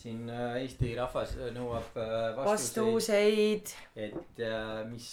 [0.00, 3.76] siin äh, Eesti rahvas äh, nõuab äh, vastuseid, vastuseid.
[4.08, 4.42] et
[4.88, 5.12] mis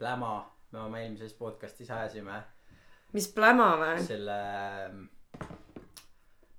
[0.00, 0.34] pläma
[0.72, 2.42] me oma eelmises podcast'is ajasime
[3.16, 4.00] mis pläma või?
[4.06, 4.38] selle
[4.86, 5.04] ähm,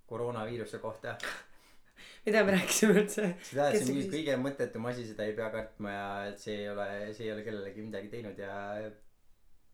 [0.08, 1.18] koroonaviiruse kohta.
[2.28, 3.34] mida me rääkisime üldse?
[3.50, 6.72] seda, et see on kõige mõttetum asi, seda ei pea kartma ja et see ei
[6.72, 6.88] ole,
[7.18, 8.56] see ei ole kellelegi midagi teinud ja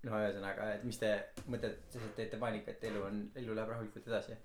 [0.03, 1.13] no ühesõnaga, et mis te
[1.47, 1.79] mõtted
[2.17, 4.35] teete paanikat, elu on, elu läheb rahulikult edasi.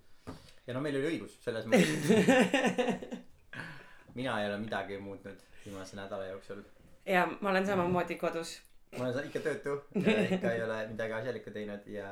[0.69, 3.19] Ja no meil oli õigus selles mõttes.
[4.19, 6.63] mina ei ole midagi muutnud viimase nädala jooksul.
[7.07, 8.59] ja ma olen samamoodi kodus.
[8.99, 12.09] ma olen ikka töötu, ikka ei ole midagi asjalikku teinud ja,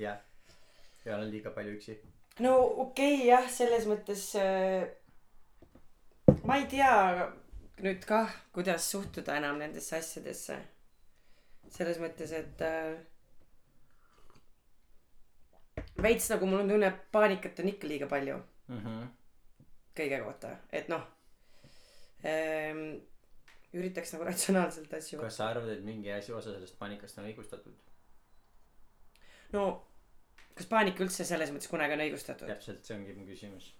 [0.00, 0.22] jah.
[1.04, 1.98] ja olen liiga palju üksi.
[2.40, 2.56] no
[2.86, 4.88] okei okay, jah, selles mõttes äh,
[6.48, 6.94] ma ei tea
[7.84, 10.56] nüüd kah, kuidas suhtuda enam nendesse asjadesse.
[11.76, 12.96] selles mõttes, et äh,
[16.02, 18.36] veits nagu mul on tunne, et paanikat on ikka liiga palju
[18.68, 19.02] Mhm.
[19.96, 21.02] kõige kohta, et noh
[22.24, 23.00] ähm,.
[23.76, 27.74] üritaks nagu ratsionaalselt asju kas sa arvad, et mingi asi, osa sellest paanikast on õigustatud?
[29.52, 29.86] no
[30.54, 33.72] kas paanika üldse selles mõttes kunagi on õigustatud, täpselt, see ongi mu küsimus.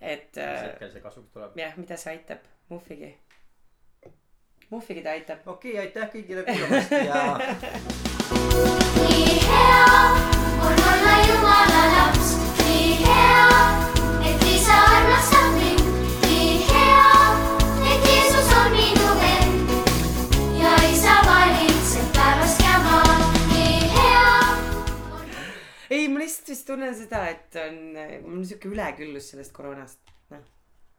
[0.00, 1.56] et mis äh, hetkel see kasuks tuleb?
[1.58, 3.12] jah, mida see aitab, muhvigi.
[4.70, 5.46] muhvigi ta aitab.
[5.46, 7.22] okei okay,, aitäh kõigile kuulamast ja
[9.08, 10.37] nii hea
[25.90, 27.80] ei, ma lihtsalt vist tunnen seda, et on,
[28.26, 30.00] mul on siuke üleküllus sellest koroonast.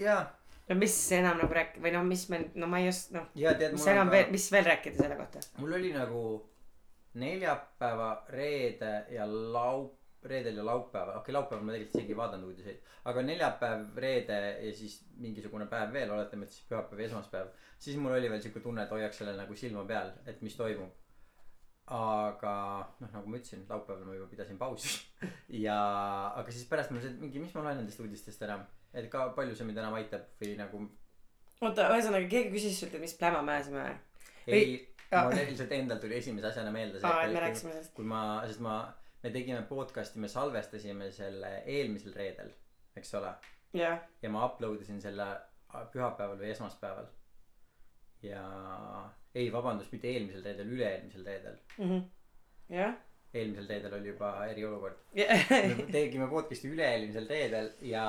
[0.02, 0.18] ja,
[0.70, 3.54] no mis enam nagu rääkida või no mis me, no ma ei oska, noh, ja
[3.58, 5.44] tead, mis mul enam on veel, ka, mis veel rääkida selle kohta?
[5.62, 6.24] mul oli nagu
[7.20, 12.52] neljapäeva, reede ja laup-, reedel ja laupäeval, okei okay,, laupäeval ma tegelikult isegi ei vaadanud
[12.52, 12.80] uudiseid,
[13.12, 18.00] aga neljapäev, reede ja siis mingisugune päev veel, oletame, et siis pühapäev ja esmaspäev, siis
[18.02, 20.96] mul oli veel siuke tunne, et hoiaks sellel nagu silma peal, et mis toimub.
[21.90, 22.52] aga
[23.02, 24.92] noh, nagu ma ütlesin, laupäeval ma juba pidasin pausi
[25.66, 25.78] ja,
[26.38, 29.56] aga siis pärast mul see mingi, mis ma loen nendest uudistest enam, et ka palju
[29.58, 30.84] see mind enam aitab või nagu
[31.66, 33.98] oota, ühesõnaga keegi küsis sult, et mis pläma me ajasime või?
[34.54, 34.78] ei,
[35.12, 37.94] mul lihtsalt endal tuli esimese asjana meelde aa, et me rääkisime sellest.
[37.98, 38.80] kui ma, sest ma,
[39.24, 42.52] me tegime podcast'i, me salvestasime selle eelmisel reedel,
[42.98, 43.34] eks ole.
[43.76, 45.28] jah, ja ma upload isin selle
[45.94, 47.10] pühapäeval või esmaspäeval.
[48.24, 48.44] ja
[49.36, 51.60] ei, vabandust, mitte eelmisel reedel, üle-eelmisel reedel.
[51.78, 52.02] Mhm.
[52.76, 52.98] jah.
[53.34, 55.04] eelmisel reedel oli juba eriolukord.
[55.14, 58.06] me tegime podcast'i üle-eelmisel reedel ja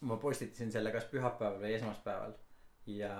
[0.00, 2.36] ma postitasin selle kas pühapäeval või esmaspäeval.
[2.86, 3.14] ja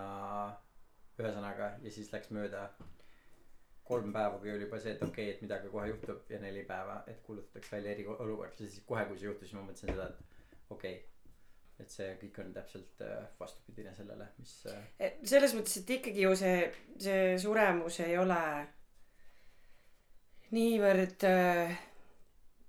[1.18, 2.68] ühesõnaga ja siis läks mööda
[3.88, 6.64] kolm päeva, kui oli juba see, et okei okay,, et midagi kohe juhtub ja neli
[6.68, 10.08] päeva, et kuulutatakse välja eriolukord ja siis kohe, kui see juhtus, siis ma mõtlesin seda,
[10.10, 11.04] et okei okay,.
[11.84, 16.32] et see kõik on täpselt äh, vastupidine sellele, mis äh, selles mõttes, et ikkagi ju
[16.38, 16.56] see,
[17.08, 18.40] see suremus ei ole
[20.56, 21.76] niivõrd äh,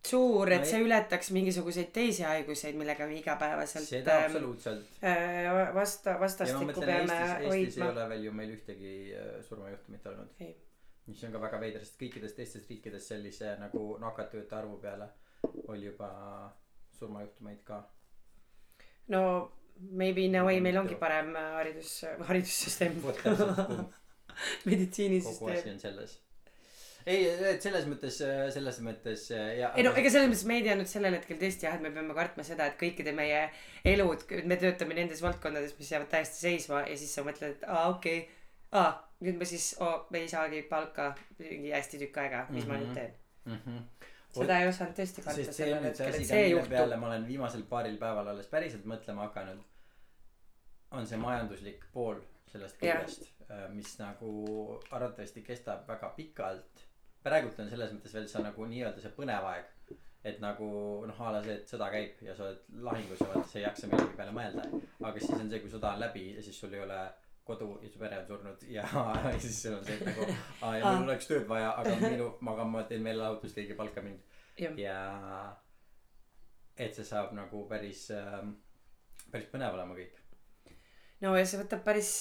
[0.08, 4.86] suur, et No ei- see ületaks mingisuguseid teisi haiguseid, millega me igapäevaselt seda ähm, absoluutselt.
[5.04, 7.90] äh, vasta, vastastikku peame Eestis, Eestis ei hoidma.
[7.92, 10.32] ole veel ju meil ühtegi äh, surmajuhtumit olnud.
[10.40, 10.56] ei,
[11.08, 15.08] mis on ka väga veider, sest kõikides teistes riikides sellise nagu nakatujate arvu peale
[15.68, 16.10] oli juba
[17.00, 17.84] surmajuhtumeid ka.
[19.08, 19.52] no
[19.92, 23.86] maybe in a way meil ongi parem äh, haridus, haridussüsteem vot täpselt, kogu
[24.38, 25.74] asi meditsiinisüsteem.
[25.74, 26.18] on selles.
[27.06, 28.20] ei, et selles mõttes,
[28.54, 29.72] selles mõttes ja.
[29.78, 32.18] ei no ega selles mõttes me ei teadnud sellel hetkel tõesti jah, et me peame
[32.18, 33.46] kartma seda, et kõikide meie
[33.88, 37.88] elud, me töötame nendes valdkondades, mis jäävad täiesti seisma ja siis sa mõtled, et aa
[37.94, 38.34] okei okay.,
[38.76, 42.74] aa nüüd ma siis oh, ei saagi palka mingi hästi tükk aega, mis mm -hmm.
[42.74, 43.14] ma nüüd teen.
[43.46, 43.60] mm.
[43.66, 44.10] -hmm.
[44.40, 47.98] seda ei osanud tõesti karta sellel hetkel, et see juhtub peale ma olen viimasel paaril
[47.98, 49.64] päeval alles päriselt mõtlema hakanud.
[50.92, 53.02] on see majanduslik pool sellest Jah.
[53.02, 53.26] kõigest,
[53.74, 54.32] mis nagu
[54.92, 56.86] arvatavasti kestab väga pikalt.
[57.24, 59.66] praegult on selles mõttes veel see nagu nii-öelda see põnev aeg.
[60.24, 60.68] et nagu
[61.08, 63.64] noh, a la see, et sõda käib ja sa oled lahingus ja vaata, sa ei
[63.64, 64.64] jaksa millegi peale mõelda.
[65.04, 67.00] aga siis on see, kui sõda on läbi ja siis sul ei ole
[67.48, 68.84] kodu ja su pere on surnud ja,
[69.32, 70.28] ja siis sul on see, et nagu
[70.62, 74.04] aa ja mul oleks tööd vaja, aga minu, aga ma teen meelelahutust, keegi ei palka
[74.06, 74.24] mind.
[74.78, 75.00] Ja
[76.78, 78.56] et see saab nagu päris ähm,
[79.32, 80.16] päris põnev olema kõik.
[81.24, 82.12] No ja see võtab päris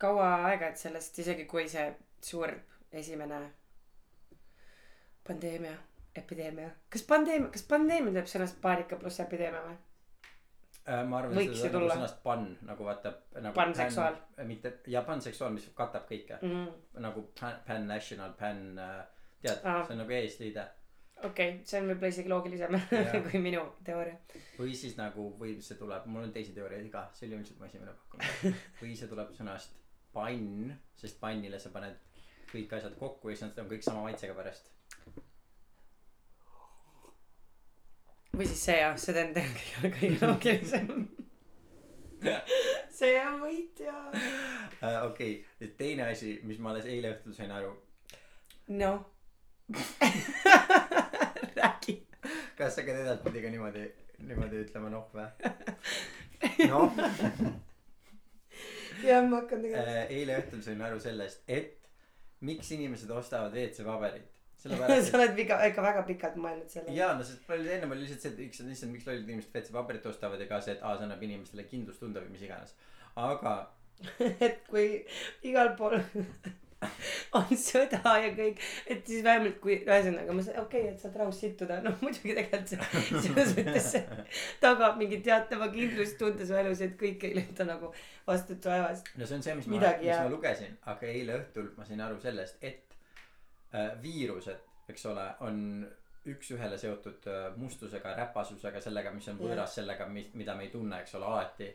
[0.00, 1.86] kaua aega, et sellest isegi kui see
[2.24, 2.52] suur
[2.92, 3.40] esimene
[5.24, 5.74] pandeemia,
[6.16, 9.78] epideemia, kas pandeemia, kas pandeemia teeb sõnast paanika pluss epideemia või?
[10.88, 14.16] Äh, ma arvan Võiks seda nagu sõnast pan nagu vaata nagu Panseksuaal.
[14.36, 16.68] pan- mitte ja panseksuaal mis katab kõike Mm.
[17.02, 19.04] nagu pan, pan national pan äh,
[19.42, 19.84] tead Aa.
[19.84, 20.64] see on nagu eesliide
[21.24, 22.76] okei okay,, see on võib-olla isegi loogilisem
[23.30, 24.16] kui minu teooria.
[24.58, 27.66] või siis nagu või see tuleb mul on teisi teooriaid ka see oli ilmselt mu
[27.70, 29.76] esimene pakkumine või see tuleb sõnast
[30.12, 31.96] pann sest pannile sa paned
[32.52, 34.68] kõik asjad kokku ja siis nad on kõik sama maitsega pärast
[38.36, 40.88] või siis see jah, see on tegelikult kõige loogilisem.
[42.98, 43.94] see on võitja.
[44.10, 45.72] uh, okei okay.
[45.78, 47.74] teine asi mis ma alles eile õhtul sain aru
[48.74, 49.04] noh.
[51.58, 51.98] räägi.
[52.56, 53.86] kas sa hakkad edaspidi ka niimoodi
[54.24, 55.28] niimoodi ütlema noh või
[56.72, 56.92] noh
[59.04, 59.88] jah, ma hakkan tegelikult.
[59.88, 61.80] uh, eile õhtul sain aru sellest et
[62.44, 64.33] miks inimesed ostavad WC-paberit
[64.64, 66.96] sellepärast sa oled ikka, ikka väga pikalt mõelnud sellele.
[66.96, 69.54] jaa no sest palju ennem oli lihtsalt see et üks on lihtsalt miks lollid inimesed
[69.54, 72.76] WC-paberit ostavad ja ka see et aa see annab inimestele kindlustunde või mis iganes
[73.20, 73.56] aga
[74.48, 74.88] et kui
[75.50, 76.00] igal pool
[77.38, 81.16] on sõda ja kõik, et siis vähemalt kui ühesõnaga ma saan, okei okay,, et saad
[81.20, 84.26] rahus sittuda, noh muidugi tegelikult see selles mõttes see
[84.62, 87.92] tagab mingi teatava kindlustunde su elus, et kõik ei lenda nagu
[88.26, 89.12] vastutu vaevast.
[89.18, 90.26] no see on see mis ma Midagi mis jääb.
[90.28, 92.93] ma lugesin aga eile õhtul ma sain aru sellest et
[94.02, 95.60] viirused eks ole on
[96.28, 101.00] üks-ühele seotud äh, mustusega räpasusega sellega mis on võõras sellega mi- mida me ei tunne
[101.02, 101.66] eks ole alati.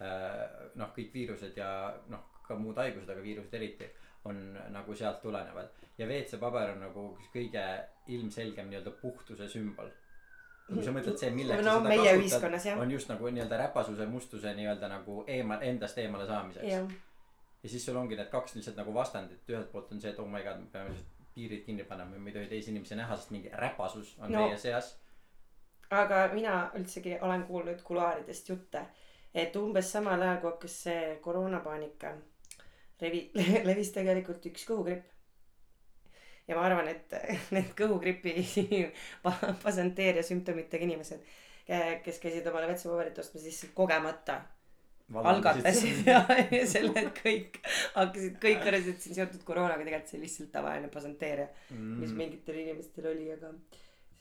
[0.00, 0.44] Äh,
[0.80, 1.70] noh kõik viirused ja
[2.08, 3.88] noh ka muud haigused aga viirused eriti
[4.24, 4.38] on
[4.72, 5.68] nagu sealt tulenevad.
[5.98, 7.02] Ja WC-paber on nagu
[7.34, 7.64] kõige
[8.14, 9.90] ilmselgem nii-öelda puhtuse sümbol.
[10.68, 11.88] Kui sa mõtled see milleks no sa seda
[12.38, 16.66] kasutad on just nagu nii-öelda räpasuse mustuse nii-öelda nagu eemal endast eemale saamiseks.
[16.68, 16.88] Jah,
[17.62, 19.40] ja siis sul ongi need kaks lihtsalt nagu vastandit.
[19.48, 22.30] Ühelt poolt on see et oh my god me peame lihtsalt piirid kinni panema me
[22.30, 24.46] ei tohi teisi inimesi näha sest mingi räpasus on No.
[24.46, 24.96] meie seas
[25.90, 28.82] aga mina üldsegi olen kuulnud kuluaaridest jutte,
[29.34, 32.10] et umbes samal ajal kui hakkas see koroonapaanika
[33.02, 33.30] revi-,
[33.68, 35.06] levis tegelikult üks kõhugripp.
[36.48, 37.14] ja ma arvan, et
[37.56, 38.34] need kõhugripi
[39.24, 41.24] pa- pasanteeria sümptomitega inimesed,
[42.04, 44.40] kes käisid omale vetsupaberit ostmas, lihtsalt kogemata
[45.14, 46.20] algatasid ja
[46.52, 47.58] ja selle, et kõik
[47.94, 53.10] hakkasid, kõik see on seotud koroonaga, tegelikult see lihtsalt tavaline pasanteeria, mis mm, mingitel inimestel
[53.12, 53.52] oli, aga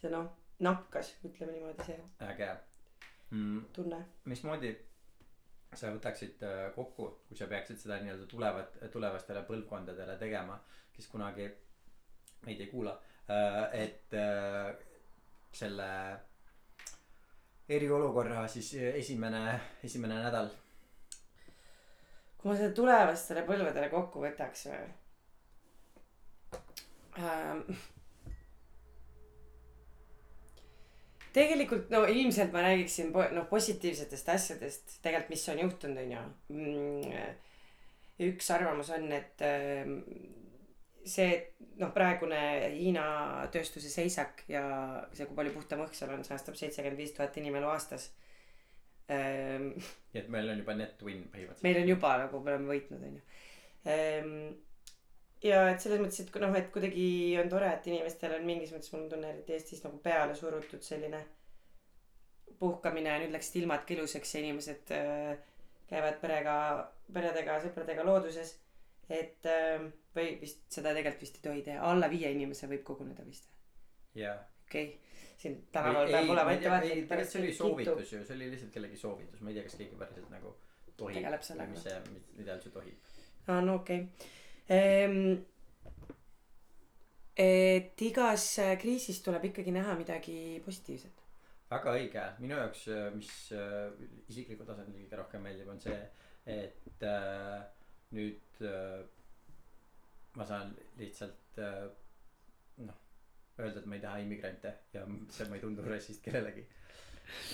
[0.01, 0.29] see noh,
[0.63, 2.51] nakkas, ütleme niimoodi, see äge.
[3.31, 3.99] Mm, tunne.
[4.31, 4.71] mismoodi
[5.75, 10.55] sa võtaksid äh, kokku kui sa peaksid seda nii-öelda tulevat tulevastele põlvkondadele tegema
[10.95, 11.49] kes kunagi
[12.45, 12.93] meid ei kuula
[13.27, 14.71] äh, et äh,
[15.51, 15.89] selle
[17.67, 19.43] eriolukorra siis esimene
[19.83, 20.49] esimene nädal
[22.37, 24.81] kui ma seda tulevastele põlvedele kokku võtaks või
[27.23, 27.61] ähm,.
[31.37, 36.23] tegelikult no ilmselt ma räägiksin po- noh positiivsetest asjadest tegelikult mis on juhtunud onju
[36.53, 37.37] mm,.
[38.29, 39.99] üks arvamus on et ähm,
[41.07, 41.33] see
[41.81, 42.39] noh praegune
[42.73, 43.07] Hiina
[43.53, 44.63] tööstuse seisak ja
[45.13, 48.09] see kui palju puhtam õhk seal on säästab seitsekümmend viis tuhat inimelu aastas
[49.13, 49.71] ähm,
[50.13, 51.65] nii et meil on juba net win põhimõtteliselt.
[51.67, 53.23] meil on juba nagu me oleme võitnud onju
[53.93, 54.35] ehm,
[55.47, 57.07] ja et selles mõttes et noh et kuidagi
[57.41, 60.83] on tore et inimestel on mingis mõttes mul on tunne eriti Eestis nagu peale surutud
[60.85, 61.23] selline
[62.59, 65.35] puhkamine ja nüüd läksid ilmad ka ilusaks ja inimesed äh,
[65.87, 66.55] käivad perega
[67.13, 68.55] peredega sõpradega looduses
[69.09, 69.83] et äh,
[70.15, 71.83] või vist seda tegelikult vist ei tohi teha.
[71.87, 73.47] Alla viie inimese võib koguneda vist
[74.17, 74.37] jaa.
[74.67, 74.87] Okei.
[74.89, 75.06] okay.
[75.37, 79.43] Siin tänaval peab olema ettevaatlik tegelikult see oli soovitus ju see oli lihtsalt kellegi soovitus
[79.43, 80.55] ma ei tea kas keegi päriselt nagu
[80.97, 81.69] tohib Tegeleb sellega.
[81.75, 81.99] mis see
[82.39, 85.37] mida üldse tohib aa no okei okay..
[87.47, 88.49] et igas
[88.81, 91.25] kriisis tuleb ikkagi näha midagi positiivset.
[91.71, 93.91] väga õige minu jaoks mis äh,
[94.27, 95.99] isiklikul tasandil kõige rohkem meeldib on see
[96.47, 97.59] et äh,
[98.15, 99.03] nüüd äh,
[100.39, 101.83] ma saan lihtsalt äh,
[102.87, 103.06] noh
[103.59, 106.63] öelda et ma ei taha immigrante ja see ma ei tundu rassist kellelegi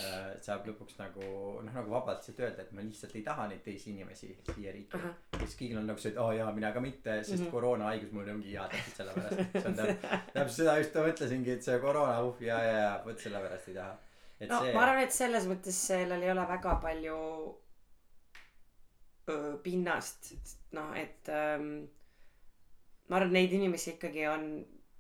[0.03, 1.25] äh, saab lõpuks nagu
[1.65, 5.00] noh nagu vabalt lihtsalt öelda et ma lihtsalt ei taha neid teisi inimesi siia riiki
[5.00, 5.17] Ahah.
[5.33, 7.43] ja siis kõigil on nagu see et aa oh, jaa mina ka mitte sest mm.
[7.45, 7.51] -hmm.
[7.57, 11.69] koroonahaigus mul ongi hea täpselt sellepärast see on täpselt täpselt seda just ma mõtlesingi et
[11.69, 13.98] see koroona uh ja ja ja vot sellepärast ei taha
[14.39, 17.19] et no see ma arvan, et selles mõttes sellel ei ole väga palju
[19.29, 20.33] öö, pinnast,
[20.75, 21.86] noh et ähm,
[23.10, 24.48] ma arvan, neid inimesi ikkagi on,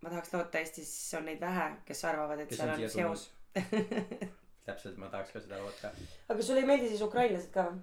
[0.03, 3.25] ma tahaks loota, Eestis on neid vähe, kes arvavad, et kes seal on on seos.
[4.67, 5.91] täpselt ma tahaks ka seda loota.
[6.31, 7.81] Aga sulle ei meeldi siis ukrainlased ka või?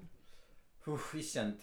[0.94, 1.60] uh issand.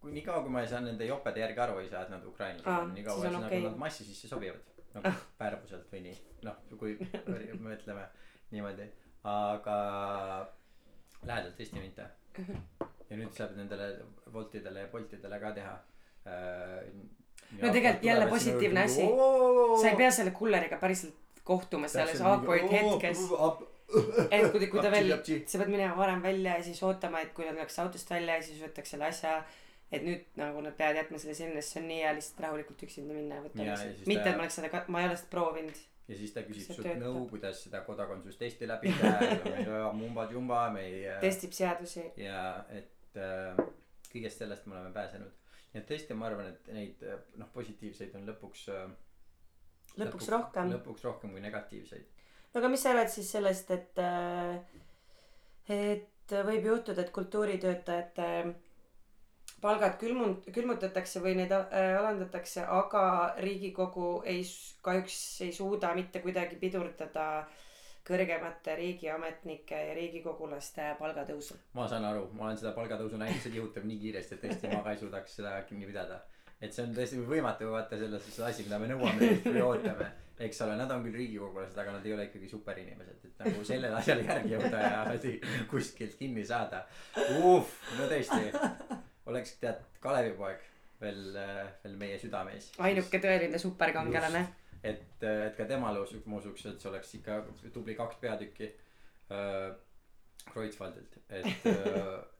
[0.00, 2.68] Kui niikaua kui ma ei saa nende jopede järgi aru ei saa et nad ukrainlased
[2.70, 3.32] Aa, on niikaua okei.
[3.36, 4.62] nagu nad massi sisse sobivad.
[4.94, 6.16] Nagu värvuselt või nii.
[6.46, 6.94] Noh kui
[7.66, 8.06] mõtleme
[8.54, 8.86] niimoodi.
[9.30, 9.76] Aga
[11.28, 12.06] lähedalt tõesti mitte.
[13.10, 13.90] Ja nüüd saab nendele
[14.32, 15.74] Woltidele ja Boltidele ka teha
[16.30, 16.86] äh,
[17.58, 19.02] No tegelikult jälle positiivne asi.
[19.82, 21.14] sa ei pea selle kulleriga päriselt
[21.44, 23.24] kohtumas selles awkward hetkes.
[24.30, 25.10] et kui, kui ta veel,
[25.50, 28.42] sa pead minema varem välja ja siis ootama, et kui nad läheks autost välja ja
[28.46, 29.40] siis võtaks selle asja.
[29.90, 32.84] et nüüd nagu nad peavad jätma selle sinna, sest see on nii hea lihtsalt rahulikult
[32.86, 35.30] üksinda minna ja võtta lihtsalt mitte, ta- et ma oleks seda, ma ei ole seda
[35.32, 35.80] proovinud.
[36.12, 41.02] ja siis ta küsib sult nõu, kuidas seda kodakondsustesti läbi teha, mumba-jumba, me ei.
[41.26, 42.06] testib seadusi.
[42.22, 43.58] ja et äh,
[44.12, 45.34] kõigest sellest me oleme pääsenud.
[45.72, 48.88] Nii et tõesti, ma arvan, et neid äh, noh, positiivseid on lõpuks äh,.
[50.02, 50.72] lõpuks rohkem.
[50.76, 52.24] lõpuks rohkem kui negatiivseid.
[52.52, 54.02] no aga mis sa arvad siis sellest, et,
[55.76, 58.32] et võib juhtuda, et kultuuritöötajate
[59.60, 63.04] palgad külmund-, külmutatakse või neid äh, alandatakse, aga
[63.40, 64.44] riigikogu ei,
[64.84, 67.26] kahjuks ei suuda mitte kuidagi pidurdada
[68.06, 71.56] kõrgemate riigiametnike ja riigikogulaste palgatõusu.
[71.74, 74.82] ma saan aru, ma olen seda palgatõusu näinud, see nihutab nii kiiresti, et tõesti ma
[74.86, 76.20] ka ei suudaks seda kinni pidada.
[76.60, 80.08] et see on tõesti võimatu vaata selles suhtes asi, mida me nõuame või ootame.
[80.40, 83.96] eks ole, nad on küll riigikogulased, aga nad ei ole ikkagi superinimesed, et nagu sellele
[84.00, 85.04] asjale järgi jõuda ja
[85.68, 86.86] kuskilt kinni saada.
[87.16, 91.36] no tõesti, oleks tead Kalevipoeg veel,
[91.84, 92.70] veel meie südameis.
[92.78, 94.46] ainuke tõeline superkangelane.
[94.84, 97.42] et, et ka temale usuks, et see oleks ikka
[97.74, 98.70] tubli kaks peatükki
[99.30, 99.70] äh,
[100.50, 101.66] Kreutzwaldilt, et,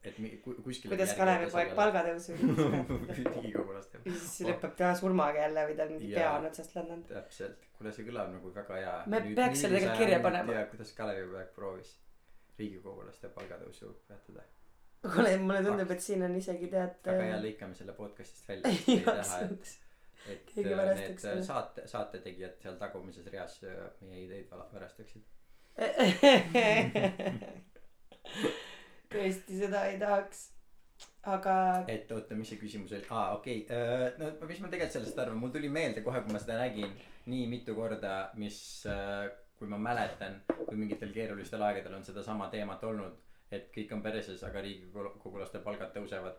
[0.03, 0.95] et mi- ku- kuskile.
[0.95, 4.01] kuidas Kalevipoeg palgatõusu riigikogulaste.
[4.07, 6.21] ja siis lõpeb tema surmaga jälle või tal mingi Jaa.
[6.23, 7.11] pea on otsast lennanud.
[7.11, 8.95] täpselt, kuule see kõlab nagu väga hea.
[9.13, 10.57] Me peaks selle tegelikult kirja panema.
[10.57, 11.93] tea, kuidas Kalevipoeg proovis
[12.59, 14.47] riigikogulaste palgatõusu peatada.
[15.05, 16.97] kuule, mulle tundub, et siin on isegi tead.
[17.07, 19.43] väga hea, lõikame selle podcast'ist välja, et ei taha,
[20.29, 21.43] et, äh, need selle.
[21.47, 25.25] saate, saate tegijad seal tagumises reas äh, meie ideid värastaksid.
[29.11, 30.39] tõesti, seda ei tahaks.
[31.31, 31.55] aga
[31.89, 35.41] et oota, mis see küsimus oli, aa okei okay., no mis ma tegelikult sellest arvan,
[35.41, 36.93] mul tuli meelde kohe, kui ma seda nägin
[37.31, 38.59] nii mitu korda, mis
[38.89, 39.29] äh,
[39.61, 43.19] kui ma mäletan, kui mingitel keerulistel aegadel on sedasama teemat olnud,
[43.53, 46.39] et kõik on perses, aga riigikogulaste palgad tõusevad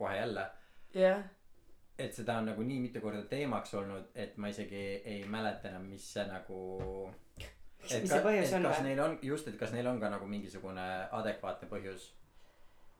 [0.00, 0.48] kohe jälle.
[0.94, 1.22] jah,
[1.98, 5.86] et seda on nagu nii mitu korda teemaks olnud, et ma isegi ei mäleta enam,
[5.90, 6.58] mis see nagu.
[7.38, 8.88] mis mis see põhjus on kas või?
[8.88, 10.88] neil on just, et kas neil on ka nagu mingisugune
[11.20, 12.10] adekvaatne põhjus,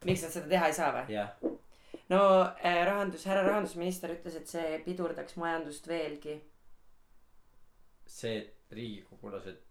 [0.05, 1.17] miks nad seda teha ei saa või?
[1.17, 1.35] jah.
[2.13, 6.39] no äh, rahandus, härra rahandusminister ütles, et see pidurdaks majandust veelgi.
[8.07, 9.63] see, et riigikogulased,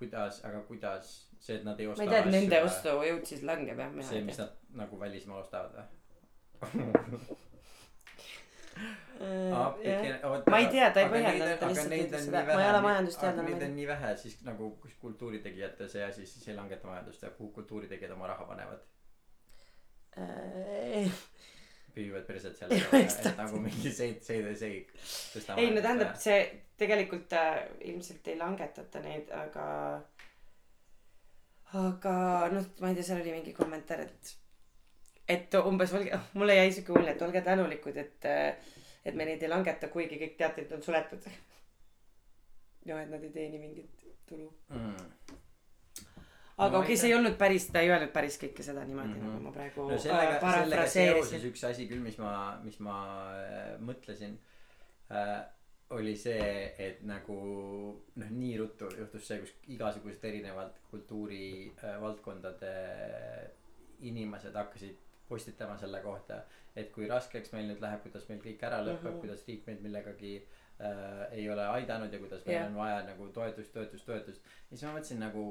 [0.00, 3.46] kuidas, aga kuidas, see, et nad ei osta ma ei tea, et nende ostujõud siis
[3.46, 7.36] langeb jah, see, mis nad nagu välismaal ostavad või?
[9.18, 13.50] ma ei tea, ta ei põhjendanud, ta lihtsalt ütles seda, ma ei ole majandusteadlane.
[13.50, 17.32] Neid on nii vähe, siis nagu kus kultuuritegijate see asi siis ei langeta majandust ja
[17.34, 18.86] kuhu kultuuritegijad oma raha panevad.
[20.18, 21.10] tea.
[21.94, 24.94] püüavad perset seal et nagu mingi seid, seid, seid.
[25.56, 26.38] ei no tähendab, see
[26.78, 29.68] tegelikult äh, ilmselt ei langetata neid, aga.
[31.78, 32.14] aga
[32.54, 34.34] noh, ma ei tea, seal oli mingi kommentaar, et.
[35.28, 38.30] et umbes olge, mulle jäi siuke mulje, et olge tänulikud, et,
[39.04, 41.28] et me neid ei langeta, kuigi kõik teatrid on suletud.
[42.88, 44.48] ja et nad ei teeni mingit tulu.
[44.68, 44.96] mm..
[46.58, 49.08] aga No okei okay,, see ei olnud päris, ta ei öelnud päris kõike seda niimoodi
[49.08, 49.26] mm, Mhm.
[49.26, 49.32] -hmm.
[49.34, 51.46] nagu ma praegu no äh, sellega, seoses parafraseerisin.
[51.50, 52.32] üks asi küll, mis ma,
[52.64, 52.96] mis ma
[53.36, 54.38] äh, mõtlesin
[55.10, 55.38] äh,,
[55.90, 57.36] oli see, et nagu
[58.16, 62.72] noh, nii ruttu juhtus see, kus igasugused erinevad kultuurivaldkondade
[64.00, 64.96] inimesed hakkasid
[65.28, 66.42] postitama selle kohta,
[66.80, 69.10] et kui raskeks meil nüüd läheb, kuidas meil kõik ära lõpeb mm.
[69.12, 69.20] -hmm.
[69.24, 72.70] kuidas riik meid millegagi äh, ei ole aidanud ja kuidas meil yeah.
[72.70, 74.44] on vaja nagu toetust, toetust, toetust.
[74.70, 75.44] ja siis ma mõtlesin nagu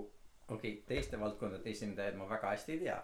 [0.48, 2.98] okei okay,, teiste valdkondade esindajaid ma väga hästi ei tea.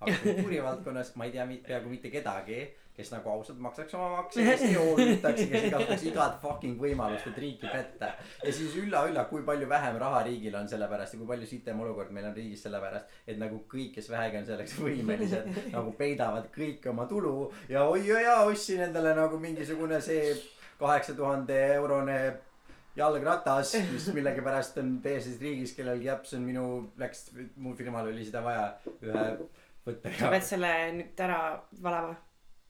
[0.00, 2.60] Aga kultuurivaldkonnas ma ei tea peaaegu mitte kedagi,
[2.98, 7.38] kes nagu ausalt maksaks oma makse, kes ei hoolitaks, kes kasutaks igat fucking võimalust, et
[7.42, 8.10] riiki petta.
[8.42, 11.82] ja siis ülla-ülla, kui palju vähem raha riigil on selle pärast ja kui palju sitem
[11.84, 15.94] olukord meil on riigis selle pärast, et nagu kõik, kes vähegi on selleks võimelised, nagu
[15.98, 17.36] peidavad kõik oma tulu
[17.70, 20.34] ja oi jaa, ostsin endale nagu mingisugune see
[20.78, 22.18] kaheksa tuhande eurone
[22.98, 26.66] jalgratas, mis millegipärast on teises riigis, kellelgi japs on minu,
[26.98, 27.28] läks,
[27.62, 28.68] mu firmal oli seda vaja
[29.06, 29.26] ühe
[29.88, 31.40] võtte sa pead selle nüüd ära
[31.82, 32.14] valama.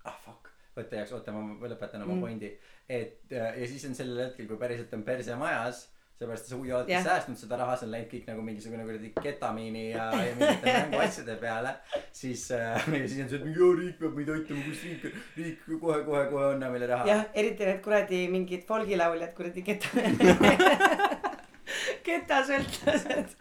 [0.08, 0.48] ah fuck,
[0.78, 2.24] võtte jaoks, oota ma lõpetan oma Mm.
[2.24, 2.50] pointi.
[2.88, 5.86] et äh, ja siis on sellel hetkel, kui päriselt on perse majas,
[6.18, 7.02] seepärast sa huvi oled yeah.
[7.04, 11.36] säästnud seda raha, see on läinud kõik nagu mingisugune kuradi ketamiini ja, ja mingite mänguasjade
[11.42, 11.74] peale.
[12.12, 15.04] siis äh, ja siis on see, et joo riik peab meid aitama, kus riik,
[15.36, 17.06] riik kohe-kohe-kohe anna meile raha.
[17.06, 19.88] jah, eriti need kuradi mingid folgilauljad kuradi keta,
[22.08, 23.34] ketasõltlased.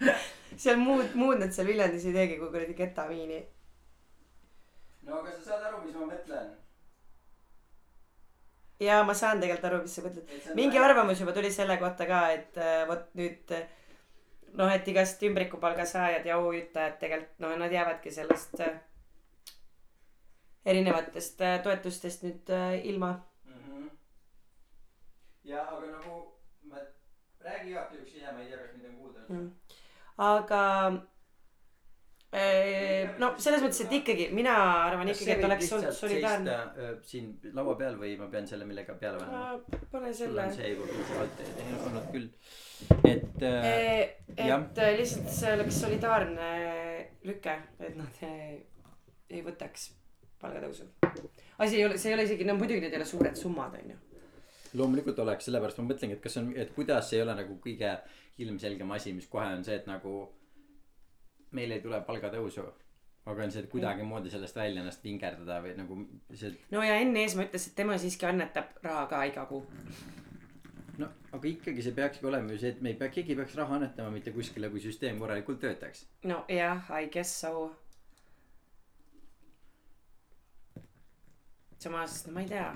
[0.58, 3.42] seal muud, muud nad seal Viljandis ei teegi kui kuradi ketamiini.
[5.08, 6.54] No aga sa saad aru, mis ma mõtlen.
[8.80, 10.54] ja ma saan tegelikult aru, mis sa mõtled.
[10.60, 13.66] mingi arvamus juba tuli selle kohta ka, et äh, vot nüüd äh,
[14.58, 18.78] noh, et igast ümbrikupalga saajad ja aujutajad tegelikult noh, nad jäävadki sellest äh,
[20.68, 23.14] erinevatest äh, toetustest nüüd äh, ilma.
[23.46, 23.90] Mhm.
[25.48, 26.22] ja aga nagu
[26.70, 26.82] ma
[27.46, 29.52] räägi igaks juhuks ise, ma ei tea, kas mind on kuulda Mm.
[30.18, 30.62] aga
[33.22, 34.54] no selles mõttes, et ikkagi mina
[34.84, 36.56] arvan ikkagi, et oleks olnud solidaarne.
[36.84, 39.84] äh, siin laua peal või ma pean selle millegi peale panema?
[39.94, 40.56] pane sul selle on.
[40.58, 41.44] see juba alt
[41.88, 42.28] olnud küll,
[43.08, 43.70] et äh,
[44.36, 44.60] jah.
[44.60, 46.50] et äh, lihtsalt see oleks solidaarne
[47.30, 48.60] lüke, et nad ei,
[49.32, 49.94] ei võtaks
[50.42, 50.90] palgatõusu.
[51.64, 53.96] asi ei ole, see ei ole isegi, no muidugi need ei ole suured summad, onju.
[54.78, 57.96] loomulikult oleks, sellepärast ma mõtlengi, et kas on, et kuidas ei ole nagu kõige
[58.44, 60.26] ilmselgem asi, mis kohe on see, et nagu
[61.52, 62.66] meil ei tule palgatõusu.
[63.28, 65.98] aga et kuidagimoodi sellest välja ennast vingerdada või nagu
[66.34, 69.66] see, no ja Enn Eesmaa ütles, et tema siiski annetab raha ka iga kuu.
[70.98, 73.58] no aga ikkagi see peakski olema ju see, et me ei pea, keegi ei peaks
[73.60, 76.06] raha annetama mitte kuskile, kui süsteem korralikult töötaks.
[76.24, 77.76] no jah, I guess so.
[81.78, 82.72] samas, no ma ei tea.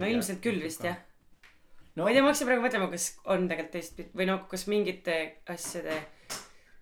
[0.00, 0.98] no ilmselt küll vist jah.
[1.96, 4.66] No ma ei tea, ma hakkasin praegu mõtlema, kas on tegelikult teistpidi või noh, kas
[4.70, 5.16] mingite
[5.54, 5.98] asjade,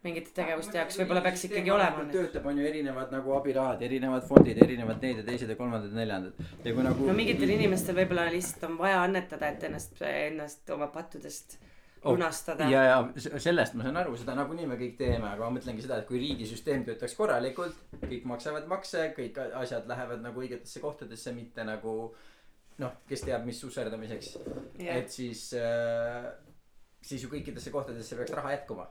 [0.06, 4.60] mingite tegevuste jaoks võib-olla peaks ikkagi olema töötab, on ju erinevad nagu abirahad, erinevad fondid,
[4.64, 6.46] erinevad need ja teised ja kolmandad ja neljandad.
[6.64, 10.88] ja kui nagu no mingitel inimestel võib-olla lihtsalt on vaja annetada, et ennast, ennast oma
[10.94, 11.58] pattudest
[12.02, 12.64] Oh, lunastada.
[12.64, 15.98] ja, ja sellest ma saan aru, seda nagunii me kõik teeme, aga ma mõtlengi seda,
[16.00, 21.66] et kui riigisüsteem töötaks korralikult, kõik maksavad makse, kõik asjad lähevad nagu õigetesse kohtadesse, mitte
[21.68, 22.14] nagu
[22.80, 24.32] noh, kes teab, mis susserdamiseks.
[24.80, 24.96] Jah.
[24.96, 26.30] et siis äh,,
[27.02, 28.88] siis ju kõikidesse kohtadesse peaks raha jätkuma.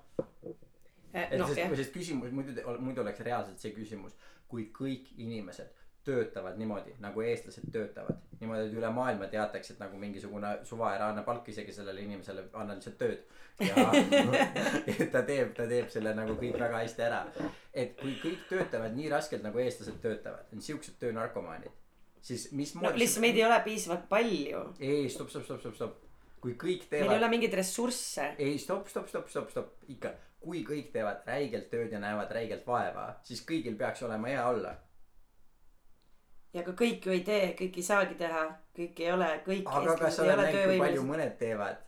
[1.13, 4.15] et noh, sest sest küsimus muidu, muidu oleks reaalselt see küsimus,
[4.50, 5.75] kui kõik inimesed
[6.10, 11.50] töötavad niimoodi nagu eestlased töötavad, niimoodi, et üle maailma teatakse, et nagu mingisugune suvaerakonna palk
[11.51, 13.25] isegi sellele inimesele, anna lihtsalt tööd.
[13.67, 17.19] ja ta teeb, ta teeb selle nagu kõik väga hästi ära.
[17.74, 21.75] et kui kõik töötavad nii raskelt nagu eestlased töötavad, on siuksed töönarkomaanid,
[22.21, 24.63] siis no mismoodi lihtsalt meid ei ole piisavalt palju.
[24.79, 26.03] ei, stopp, stopp, stopp, stopp, stopp.
[26.39, 28.33] kui kõik meil ei teevad ole mingeid ressursse.
[28.37, 30.13] ei, stopp, stopp, stopp, stopp, stopp, ikka,
[30.44, 34.75] kui kõik teevad räigelt tööd ja näevad räigelt vaeva, siis kõigil peaks olema hea olla.
[36.53, 40.00] ja ka kõik ju ei tee, kõik ei saagi teha, kõik ei ole, kõik aga
[40.03, 41.85] kas sa oled ole näinud, kui palju mõned teevad?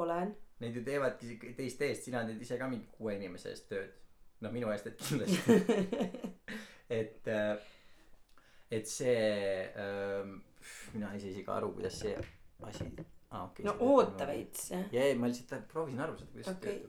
[0.00, 0.36] olen.
[0.60, 3.96] Neid ju teevadki teiste eest, sina teed ise ka mingi kuue inimese eest tööd.
[4.40, 5.56] noh, minu eest, et kindlasti.
[7.00, 7.28] et,
[8.70, 9.16] et see,
[10.94, 12.14] mina ei saa isegi aru, kuidas see
[12.68, 12.84] asi
[13.30, 13.44] ah,.
[13.46, 14.26] Okay, no oota.
[14.26, 14.84] veits jah.
[14.92, 16.72] ja, ei, ma lihtsalt proovisin aru saada, kuidas Okei.
[16.72, 16.80] see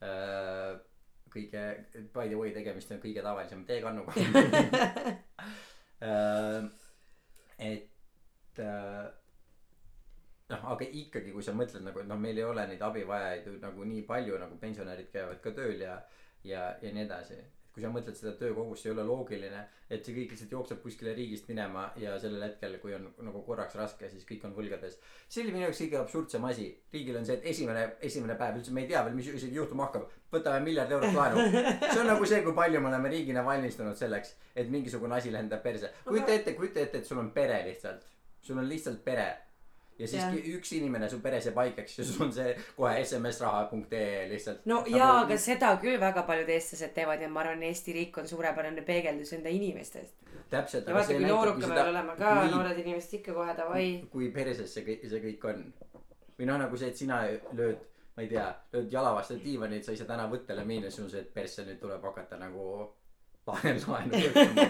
[0.00, 0.84] töötab.
[1.28, 1.62] kõige,
[2.14, 4.12] by the way, tegemist on kõige tavalisema teekannuga.
[7.68, 9.06] et äh,
[10.48, 13.58] noh, aga ikkagi, kui sa mõtled nagu, et noh, meil ei ole neid abivajajaid ju
[13.60, 15.98] nagu nii palju, nagu pensionärid käivad ka tööl ja,
[16.48, 17.38] ja, ja nii edasi.
[17.78, 21.46] Kui sa mõtled seda töökogust, ei ole loogiline, et see kõik lihtsalt jookseb kuskile riigist
[21.46, 24.98] minema ja sellel hetkel, kui on nagu korraks raske, siis kõik on võlgades.
[25.28, 26.66] see oli minu jaoks kõige absurdsem asi.
[26.92, 29.86] riigil on see, et esimene, esimene päev üldse me ei tea veel, mis isegi juhtuma
[29.86, 30.10] hakkab.
[30.32, 31.46] võtame miljard eurot laenu.
[31.92, 35.62] see on nagu see, kui palju me oleme riigina valmistunud selleks, et mingisugune asi lendab
[35.62, 35.92] perse.
[36.04, 38.02] kujuta ette, kujuta ette, et sul on pere lihtsalt.
[38.42, 39.30] sul on lihtsalt pere
[39.98, 40.34] ja siis Jah.
[40.34, 40.58] yeah.
[40.58, 44.66] üks inimene su peres jääb haigeks ja sul on see kohe smsraha.ee lihtsalt.
[44.70, 48.28] no jaa, aga seda küll väga paljud eestlased teevad ja ma arvan, Eesti riik on
[48.30, 50.14] suurepärane peegeldus enda inimestest.
[50.50, 50.88] täpselt.
[50.88, 53.86] ja vaata, kui noorukad veel oleme ka, noored inimesed ikka kohe davai.
[54.12, 55.64] kui perses see kõik, see kõik on.
[56.38, 57.24] või noh, nagu see, et sina
[57.58, 57.82] lööd,
[58.14, 61.10] ma ei tea, lööd jala vastu diivanit, sa ei saa täna võttele minna, siis on
[61.10, 62.68] see, et persse nüüd tuleb hakata nagu
[63.48, 64.66] laenu, laenu võtma.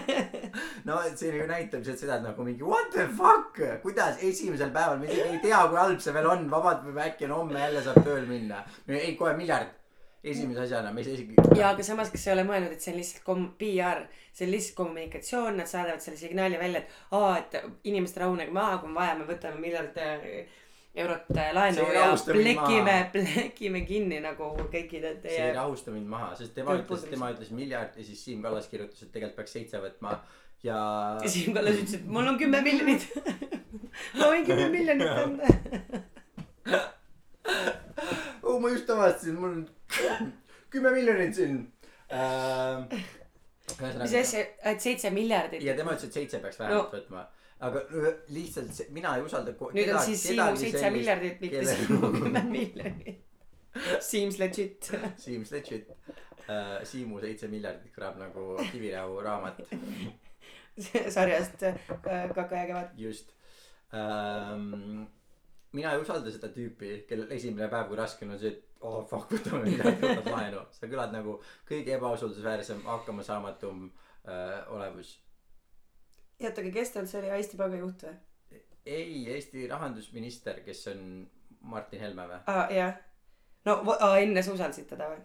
[0.87, 5.01] no see ju näitab lihtsalt seda, et nagu mingi what the fuck, kuidas esimesel päeval,
[5.01, 7.83] me isegi ei tea, kui halb see veel on, vabalt või äkki on homme jälle
[7.85, 8.63] saab tööl minna.
[8.87, 9.75] ei, kohe miljard,
[10.23, 11.35] esimese asjana, me isegi.
[11.57, 14.47] ja aga samas, kas sa ei ole mõelnud, et see on lihtsalt kom-, PR, see
[14.47, 17.59] on lihtsalt kommunikatsioon, nad saadavad selle signaali välja, et aa, et
[17.91, 20.25] inimesed rahunege maha, kui on vaja, me võtame miljard äh,
[20.95, 25.53] eurot äh, laenu ja plekime plekime kinni nagu kõikide see ei teie.
[25.55, 29.11] rahusta mind maha, sest tema ütles, tema ütles miljard ja siis Siim Kallas kirjutas, et
[29.13, 30.17] tegelikult peaks seitse võtma
[30.65, 30.79] ja
[31.25, 33.05] Siim Kallas ütles, et mul on kümme miljonit.
[34.17, 35.45] ma võin kümme miljonit anda.
[38.49, 40.33] oh ma just avastasin, mul on
[40.73, 41.61] kümme miljonit siin
[42.09, 43.01] äh,.
[44.01, 45.61] mis asja, et seitse miljardit.
[45.63, 46.97] ja tema ütles, et seitse peaks vähemalt no.
[46.97, 47.27] võtma,
[47.59, 47.81] aga
[48.33, 49.53] lihtsalt see, mina ei usalda.
[49.75, 53.25] nüüd on siis Siimu seitse miljardit, mitte Siimu kümme miljonit.
[54.03, 54.91] Seems legit.
[55.17, 56.79] Seems legit uh,.
[56.87, 59.61] Siimu seitse miljardit kõlab nagu Kiviräu raamat.
[61.15, 61.77] sarjast äh,
[62.35, 62.97] Kaka ja Kevad.
[62.97, 63.33] just
[63.93, 65.05] ähm,.
[65.71, 69.03] mina ei usalda seda tüüpi, kellel esimene päev, kui raske on, on see, et oh
[69.05, 70.63] fuck, võtame midagi, võtad laenu.
[70.73, 71.35] sa kõlad nagu
[71.69, 75.17] kõige ebausaldusväärsem, hakkamasaamatum äh, olevus.
[76.47, 78.15] oota, aga kes tal see oli, Eesti Panga juht või?
[78.89, 81.03] ei, Eesti rahandusminister, kes on
[81.61, 82.39] Martin Helme või?
[82.53, 82.95] aa, jah.
[83.67, 85.19] no aa, enne sa usaldasid teda või?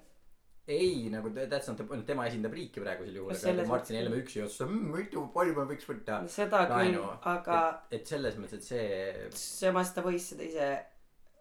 [0.74, 4.40] ei, nagu ta- that's not the tema esindab riiki praegusel juhul, aga Martin Helme üksi
[4.40, 6.22] ei otsusta, mitu, palju me võiks võtta.
[6.30, 6.98] seda küll
[7.34, 7.60] aga
[7.92, 10.68] et, selles mõttes, et see samas ta võis seda ise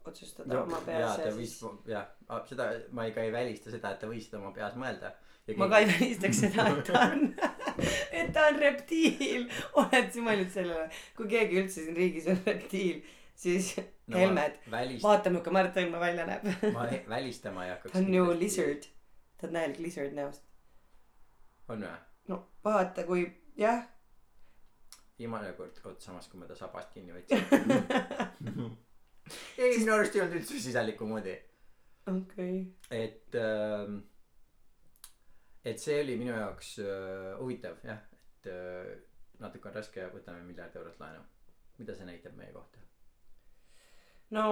[0.03, 2.09] otsustada No, oma jaa, peas ta ja võis siis, jah,
[2.49, 5.13] seda ma ei ka ei välista seda, et ta võis seda oma peas mõelda.
[5.59, 7.23] ma ka ei välistaks seda, et ta on,
[8.19, 9.47] et ta on reptiil.
[9.81, 13.03] oled sa mõelnud sellele, kui keegi üldse siin riigis on reptiil,
[13.35, 16.49] siis no, Helmed, välist-, vaata milline Mart Helme välja näeb.
[16.75, 17.93] ma välistama ei hakkaks.
[17.95, 18.27] ta on ju.
[18.39, 18.89] lizard,
[19.39, 20.45] ta on näilik lizard näost.
[21.69, 21.97] on või?
[22.31, 23.25] no vaata, kui
[23.59, 23.83] jah,
[25.19, 27.43] viimane kord, oot samas kui ma ta sabast kinni võtsin.
[29.61, 31.35] ei, minu arust ei olnud üldse sisaliku moodi.
[32.09, 32.65] okei okay..
[32.91, 34.01] et ähm,,
[35.65, 38.95] et see oli minu jaoks äh, huvitav jah, et äh,
[39.39, 41.21] natuke on raske, võtame miljard eurot laenu.
[41.77, 42.79] mida see näitab meie kohta?
[44.35, 44.43] no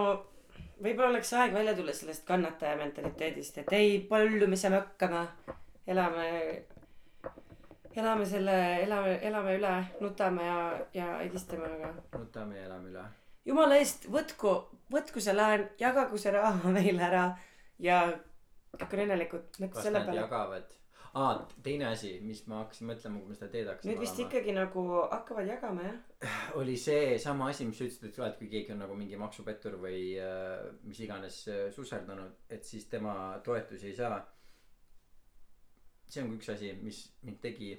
[0.82, 5.26] võib-olla oleks aeg välja tulla sellest kannataja mentaliteedist, et ei, palju me saame hakkama.
[5.88, 6.28] elame,
[7.95, 10.60] elame selle, elame, elame üle, nutame ja,
[10.93, 13.06] ja edistame, aga nutame ja elame üle.
[13.45, 14.58] jumala eest, võtku,
[14.93, 17.26] võtku see laen, jagagu see raha meile ära
[17.80, 18.04] ja
[18.80, 20.24] hakkan õnnelikult mõtle kas selle peale.
[20.24, 20.78] jagavad?
[21.13, 24.54] aa, teine asi, mis ma hakkasin mõtlema, kui ma seda teed hakkasin nüüd vist ikkagi
[24.56, 25.97] nagu hakkavad jagama jah.
[26.60, 29.76] oli see sama asi, mis sa ütlesid, et vaat kui keegi on nagu mingi maksupettur
[29.82, 34.21] või äh, mis iganes äh, susserdanud, et siis tema toetusi ei saa.
[36.12, 37.74] see on ka üks asi, mis mind tegi,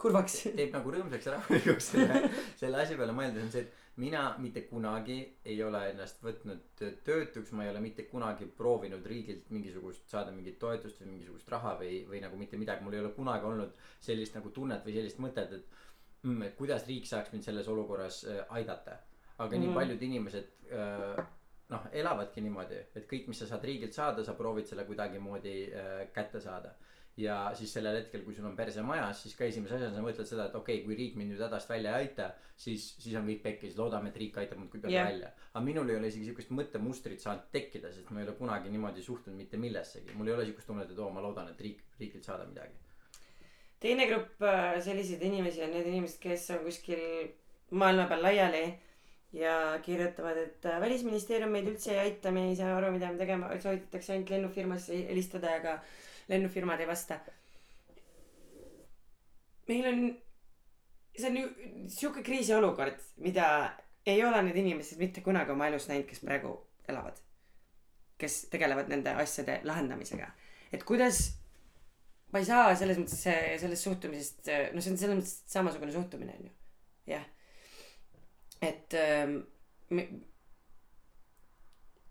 [0.00, 0.40] kurvaks.
[0.58, 2.22] teeb nagu rõõmsaks ja rahulikuks selle,
[2.60, 7.50] selle asja peale mõeldes on see, et mina mitte kunagi ei ole ennast võtnud töötuks,
[7.52, 12.04] ma ei ole mitte kunagi proovinud riigilt mingisugust saada mingit toetust või mingisugust raha või,
[12.08, 15.52] või nagu mitte midagi, mul ei ole kunagi olnud sellist nagu tunnet või sellist mõtet,
[15.58, 15.66] et
[16.22, 18.98] mm,, et kuidas riik saaks mind selles olukorras äh, aidata.
[19.38, 19.74] aga mm nii Mhm.
[19.74, 21.26] paljud inimesed äh,
[21.68, 26.12] noh, elavadki niimoodi, et kõik, mis sa saad riigilt saada, sa proovid selle kuidagimoodi äh,
[26.12, 26.74] kätte saada.
[27.18, 30.28] Ja siis sellel hetkel, kui sul on perse majas, siis ka esimese asjana sa mõtled
[30.28, 33.26] seda, et okei okay,, kui riik mind nüüd hädast välja ei aita, siis, siis on
[33.26, 35.08] kõik pekkis, loodame, et riik aitab mund kuidagi yeah.
[35.10, 35.32] välja.
[35.50, 39.02] aga minul ei ole isegi siukest mõttemustrit saanud tekkida, sest ma ei ole kunagi niimoodi
[39.02, 42.28] suhtunud mitte millessegi, mul ei ole siukest tunnet, et oo, ma loodan, et riik, riigilt
[42.28, 42.78] saadab midagi.
[43.82, 47.02] teine grupp äh, selliseid inimesi on need inimesed, kes on kuskil
[47.70, 48.66] maailma peal laiali
[49.34, 53.18] ja kirjutavad, et äh, välisministeerium meid üldse ei aita, me ei saa aru, mida me
[53.18, 55.80] tegema, soovitatakse ainult lennufirmasse helistada, aga
[56.28, 57.18] lennufirmad ei vasta.
[59.68, 60.04] meil on,
[61.18, 61.48] see on ju
[61.92, 63.48] sihuke kriisiolukord, mida
[64.06, 66.54] ei ole need inimesed mitte kunagi oma elus näinud, kes praegu
[66.88, 67.18] elavad.
[68.18, 70.30] kes tegelevad nende asjade lahendamisega.
[70.72, 71.20] et kuidas
[72.32, 73.20] ma ei saa selles mõttes
[73.60, 76.54] sellest suhtumisest, no see on selles mõttes samasugune suhtumine on ju,
[77.14, 77.28] jah.
[78.62, 79.38] et ähm,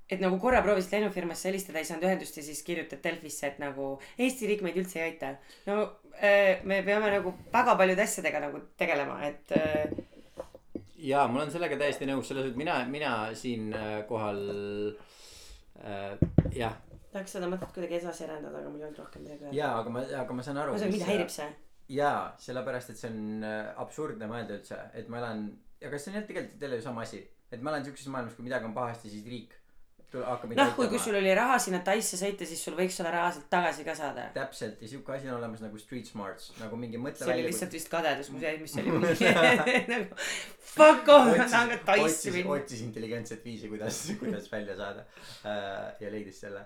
[0.09, 3.95] et nagu korra proovisid lennufirmasse helistada, ei saanud ühendust ja siis kirjutad Delfisse, et nagu
[4.17, 5.33] Eesti riik meid üldse ei aita.
[5.67, 5.81] no
[6.15, 9.91] äh, me peame nagu väga paljude asjadega nagu tegelema, et äh,
[10.97, 14.41] jaa, ma olen sellega täiesti nõus, selles mõttes mina, mina siinkohal
[15.83, 16.79] äh, jah,
[17.11, 19.55] tahaks seda mõtet kuidagi edasi arendada, aga mul ei olnud rohkem midagi öelda.
[19.59, 20.75] jaa, aga ma, aga ma saan aru.
[20.75, 21.51] ühesõnaga, mida häirib see?
[21.97, 25.47] jaa, sellepärast, et see on äh, absurdne mõelda üldse, et ma elan,
[25.83, 28.47] aga see on jah tegelikult jälle ju sama asi, et ma elan siukses maailmas, kui
[28.47, 29.66] midagi on pahasti, siis riik mind
[30.13, 33.49] noh, kui, kui sul oli raha sinna Taisse sõita, siis sul võiks olla raha sealt
[33.51, 34.29] tagasi ka saada.
[34.35, 37.75] täpselt ja siuke asi on olemas nagu street smarts nagu mingi mõtle see oli lihtsalt
[37.75, 39.11] vist kadedus, mis jäi, mis see oli.
[39.91, 40.17] Nagu
[40.63, 42.55] fuck off, ma tahan ka Taisse minna.
[42.55, 45.03] otsis intelligentset viisi, kuidas, kuidas välja saada.
[45.43, 46.63] Äh, ja leidis selle,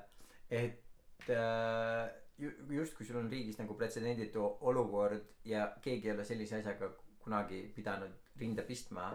[0.50, 2.06] et äh,
[2.38, 7.66] ju- justkui sul on riigis nagu pretsedenditu olukord ja keegi ei ole sellise asjaga kunagi
[7.76, 9.12] pidanud rinde pistma.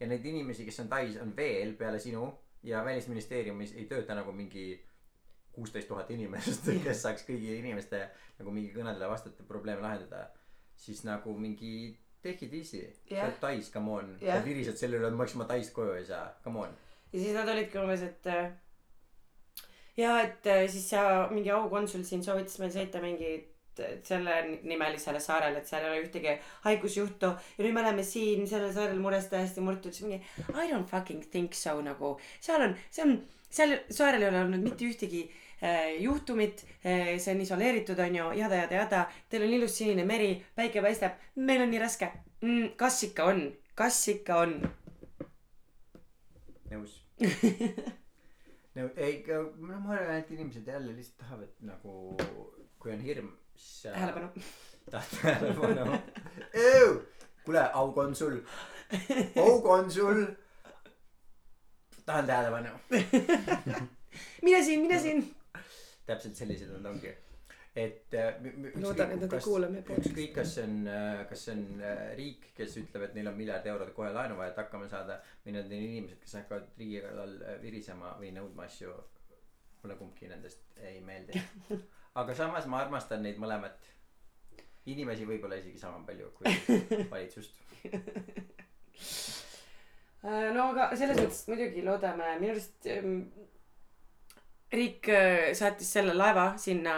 [0.00, 2.24] Ja neid inimesi, kes on Tais, on veel peale sinu
[2.62, 4.80] ja välisministeeriumis ei tööta nagu mingi
[5.52, 8.04] kuusteist tuhat inimest, kes saaks kõigi inimeste
[8.38, 10.28] nagu mingi kõnedele vastata, probleeme lahendada,
[10.76, 12.92] siis nagu mingi take it easy Jah.
[13.08, 14.38] sa oled Tais, come on Jah.
[14.38, 16.74] sa virised selle üle, et miks ma Taist koju ei saa, come on.
[17.12, 18.52] ja siis nad olidki umbes, et äh,
[19.96, 23.59] ja et äh, siis sa mingi aukonsul siin soovitas meil sõita mingit äh,
[24.06, 28.72] selle nimelisele saarele, et seal ei ole ühtegi haigusjuhtu ja nüüd me oleme siin sellel
[28.76, 30.22] saarel mures täiesti murtud, siis mingi
[30.54, 33.14] I don't fucking think so nagu seal on, see on,
[33.50, 35.22] seal saarel ei ole olnud mitte ühtegi
[35.62, 39.06] äh, juhtumit äh,, see on isoleeritud, onju, jada, jada, jada.
[39.28, 42.12] Teil on ilus sinine meri, päike paistab, meil on nii raske
[42.42, 42.74] mm,.
[42.80, 44.60] kas ikka on, kas ikka on?
[46.70, 47.00] nõus
[48.76, 49.20] no ei,
[49.58, 51.94] ma arvan, et inimesed jälle lihtsalt tahavad nagu,
[52.78, 53.92] kui on hirm, siis.
[53.92, 54.28] tähelepanu.
[54.90, 55.98] tähelepanu.
[57.44, 58.38] kuule, aukonsul,
[59.42, 60.26] aukonsul.
[62.06, 62.68] tahan tähelepanu.
[64.42, 65.34] mine siin, mine siin.
[66.06, 67.12] täpselt sellised nad ongi.
[67.76, 68.34] et äh,
[68.82, 70.10] Loodan, et nad ei kuula meie podcast'i.
[70.10, 70.88] ükskõik, kas see on,
[71.30, 74.50] kas see on äh, riik, kes ütleb, et neil on miljard eurot kohe laenu vaja,
[74.50, 75.20] et hakkama saada.
[75.44, 78.98] või need on inimesed, kes hakkavad riigi kallal äh, virisema või nõudma asju.
[79.82, 81.40] mulle kumbki nendest ei meeldi.
[82.14, 83.78] Aga samas ma armastan neid mõlemat.
[84.90, 86.52] inimesi võib-olla isegi sama palju kui
[87.12, 87.60] valitsust.
[90.24, 93.20] Äh, no aga selles mõttes muidugi loodame, minu arust ähm,
[94.72, 96.96] riik äh, saatis selle laeva sinna,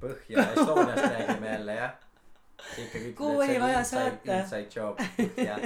[0.00, 1.92] Põhja Estoniast räägime jälle jah.
[2.78, 4.38] ikkagi Kuhu oli vaja saata?
[4.38, 4.98] Inside job,
[5.36, 5.60] jah.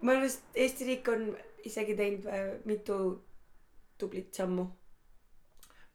[0.00, 1.30] minu arust Eesti riik on
[1.64, 3.24] isegi teinud äh, mitu
[3.98, 4.66] tublit sammu.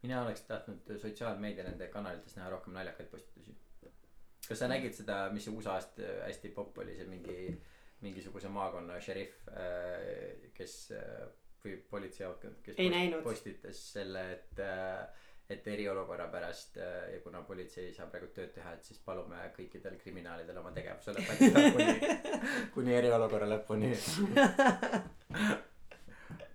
[0.02, 3.56] Mina oleks tahtnud sotsiaalmeedia nende kanalites näha rohkem naljakaid postitusi.
[4.48, 7.40] kas sa nägid seda, mis USA-st äh, hästi popp oli, see mingi,
[8.00, 9.34] mingisuguse maakonna šerif,
[10.54, 11.26] kes äh,
[11.64, 13.22] või politseiamet, kes Ei näinud.
[13.22, 14.60] postitas selle, et,
[15.50, 19.40] et eriolukorra pärast äh, ja kuna politsei ei saa praegu tööd teha, et siis palume
[19.56, 22.12] kõikidel kriminaalidel oma tegevuse lõpetada kuni,
[22.76, 23.92] kuni eriolukorra lõpuni.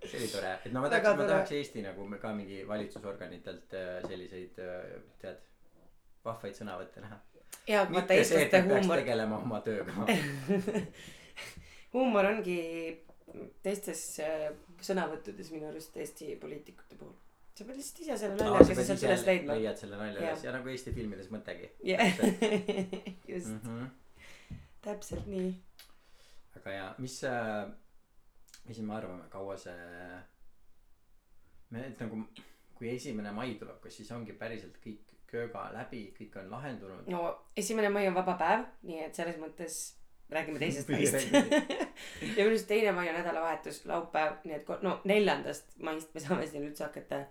[0.08, 2.62] see oli tore, et no ma Väga tahaks, ma tahaks Eesti nagu me ka mingi
[2.68, 5.42] valitsusorganitelt äh, selliseid äh, tead
[6.26, 7.20] vahvaid sõnavõtte näha.
[7.68, 10.08] ja vaata mitte see, et eestlaste huumor, tegelema oma tööga.
[11.96, 12.60] huumor ongi
[13.66, 14.48] teistes äh,
[14.84, 17.16] sõnavõttudes minu arust Eesti poliitikute puhul.
[17.54, 19.58] sa pead lihtsalt ise selle nalja, kes sa sealt üles leidma.
[19.60, 21.70] leiad selle nalja üles ja nagu Eesti filmides mõttegi.
[21.88, 22.18] jah,
[23.34, 23.62] just mm.
[23.64, 24.60] -hmm.
[24.86, 25.54] täpselt nii.
[26.60, 27.22] aga ja mis,
[28.68, 30.20] mis me arvame, kaua see,
[31.74, 32.22] me et nagu,
[32.78, 37.10] kui esimene mai tuleb, kas siis ongi päriselt kõik kööga läbi, kõik on lahendunud?
[37.12, 37.26] no
[37.58, 39.80] esimene mai on vaba päev, nii et selles mõttes
[40.34, 41.18] räägime teisest maist.
[41.34, 46.48] ja minu arust teine mai on nädalavahetus, laupäev, nii et no neljandast maist me saame
[46.50, 47.26] siin üldse hakata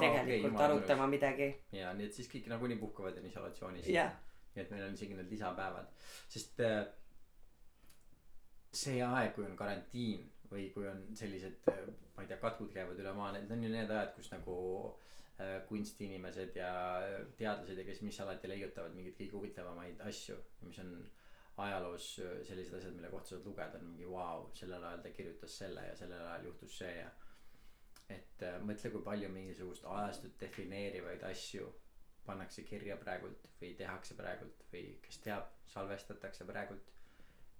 [0.00, 1.52] tegelikult okay, arutama midagi.
[1.74, 3.88] ja nii et siis kõik nagunii puhkavad ja on isolatsioonis.
[3.90, 4.12] jah,
[4.54, 5.88] nii et meil on isegi need lisapäevad,
[6.28, 6.82] sest äh,
[8.72, 11.62] see aeg, kui on karantiin või kui on sellised,
[12.16, 14.56] ma ei tea, katkud käivad üle maa, need on ju need ajad, kus nagu
[15.38, 16.72] äh, kunstiinimesed ja
[17.38, 20.36] teadlased ja kes mis alati leiutavad mingeid kõige huvitavamaid asju,
[20.66, 20.94] mis on
[21.64, 25.58] ajaloos äh, sellised asjad, mille kohta saad lugeda, on mingi vau, sellel ajal ta kirjutas
[25.62, 27.10] selle ja sellel ajal juhtus see ja
[28.10, 31.68] et äh, mõtle, kui palju mingisugust ajastut defineerivaid asju
[32.26, 36.96] pannakse kirja praegult või tehakse praegult või kes teab, salvestatakse praegult.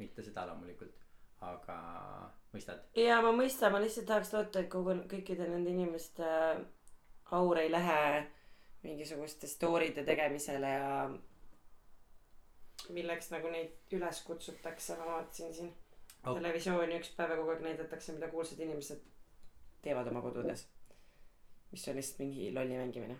[0.00, 0.94] mitte seda loomulikult,
[1.40, 1.78] aga
[2.52, 2.84] mõistad?
[2.96, 6.30] ja ma mõistan, ma lihtsalt tahaks loota, et kogu kõikide nende inimeste
[7.30, 8.26] aur ei lähe
[8.82, 11.10] mingisuguste story'de tegemisele ja
[12.90, 15.72] milleks nagu neid üles kutsutakse, ma vaatasin siin
[16.20, 16.36] Oh.
[16.36, 19.00] televisiooni üks päev ja kogu aeg näidatakse, mida kuulsad inimesed
[19.80, 20.66] teevad oma kodudes.
[21.70, 23.16] mis on lihtsalt mingi lolli mängimine.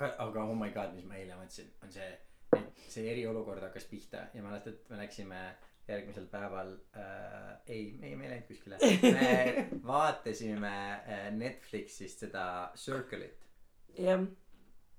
[0.00, 2.06] aga oh my god, mis ma eile mõtlesin, on see,
[2.56, 5.40] et see eriolukord hakkas pihta ja mäletad, me läksime
[5.90, 12.44] järgmisel päeval äh,, ei, me, me ei läinud kuskile, me vaatasime äh, Netflixist seda
[12.78, 13.46] Circle'it
[13.98, 14.24] jah,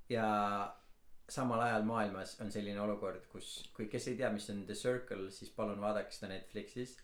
[0.09, 0.27] ja
[1.31, 5.29] samal ajal maailmas on selline olukord, kus, kui, kes ei tea, mis on The Circle,
[5.31, 6.97] siis palun vaadake seda Netflixis.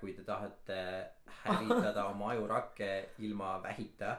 [0.00, 0.78] kui te tahate
[1.44, 2.88] hävitada oma ajurakke
[3.22, 4.16] ilma vähita.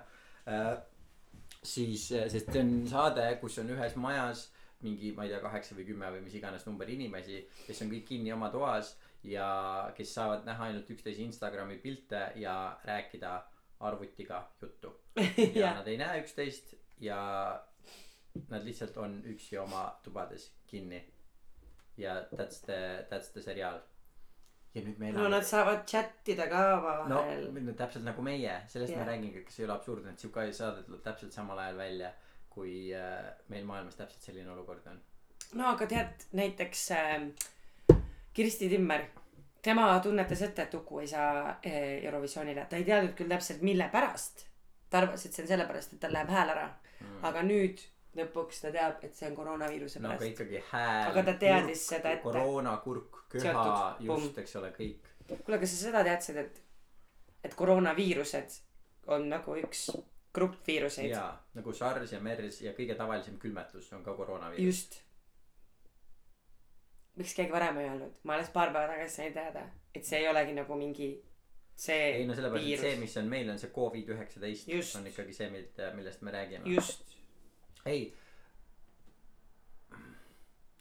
[1.63, 4.47] siis, sest see on saade, kus on ühes majas
[4.83, 8.07] mingi, ma ei tea, kaheksa või kümme või mis iganes number inimesi, kes on kõik
[8.09, 9.47] kinni oma toas ja
[9.97, 13.37] kes saavad näha ainult üksteise Instagrami pilte ja rääkida
[13.79, 14.93] arvutiga juttu.
[15.61, 17.17] ja nad ei näe üksteist ja
[18.49, 21.03] nad lihtsalt on üksi oma tubades kinni.
[21.97, 23.79] ja that's the, that's the seriaal.
[24.75, 28.21] ja nüüd me no elame nad saavad chat ida ka no, omavahel no täpselt nagu
[28.21, 29.05] meie, sellest yeah.
[29.05, 32.11] Ma räägingi, kas ei ole absurdne, et sihuke saade tuleb täpselt samal ajal välja,
[32.55, 35.01] kui äh, meil maailmas täpselt selline olukord on.
[35.59, 37.27] no aga tead näiteks äh,
[38.35, 39.05] Kirsti Timmer,
[39.63, 43.89] tema tunnetas ette, et Uku ei saa äh, Eurovisioonile, ta ei teadnud küll täpselt, mille
[43.91, 44.47] pärast.
[44.89, 47.83] ta arvas, et see on sellepärast, et tal läheb hääl ära mm., aga nüüd
[48.15, 50.33] lõpuks ta teab, et see on koroonaviiruse no aga pärast.
[50.33, 51.09] ikkagi hääl.
[51.11, 52.23] Aga ta teadis seda ette.
[52.23, 53.65] koroona, kurk, köha
[53.99, 55.11] just, eks ole, kõik.
[55.35, 56.61] kuule, kas sa seda teadsid, et,
[57.43, 58.59] et koroonaviirused
[59.15, 59.89] on nagu üks
[60.35, 61.09] gruppviiruseid.
[61.11, 64.65] jaa, nagu SARS ja MERS ja kõige tavalisem külmetus on ka koroonaviirus.
[64.65, 64.99] just.
[67.15, 70.29] miks keegi varem ei öelnud, ma alles paar päeva tagasi sain teada, et see ei
[70.31, 71.09] olegi nagu mingi
[71.75, 74.95] see ei no sellepärast, et see, mis on meil, on see Covid üheksateist Just.
[74.99, 75.49] on ikkagi see,
[75.95, 76.71] millest me räägime.
[76.75, 77.17] just.
[77.85, 78.13] ei.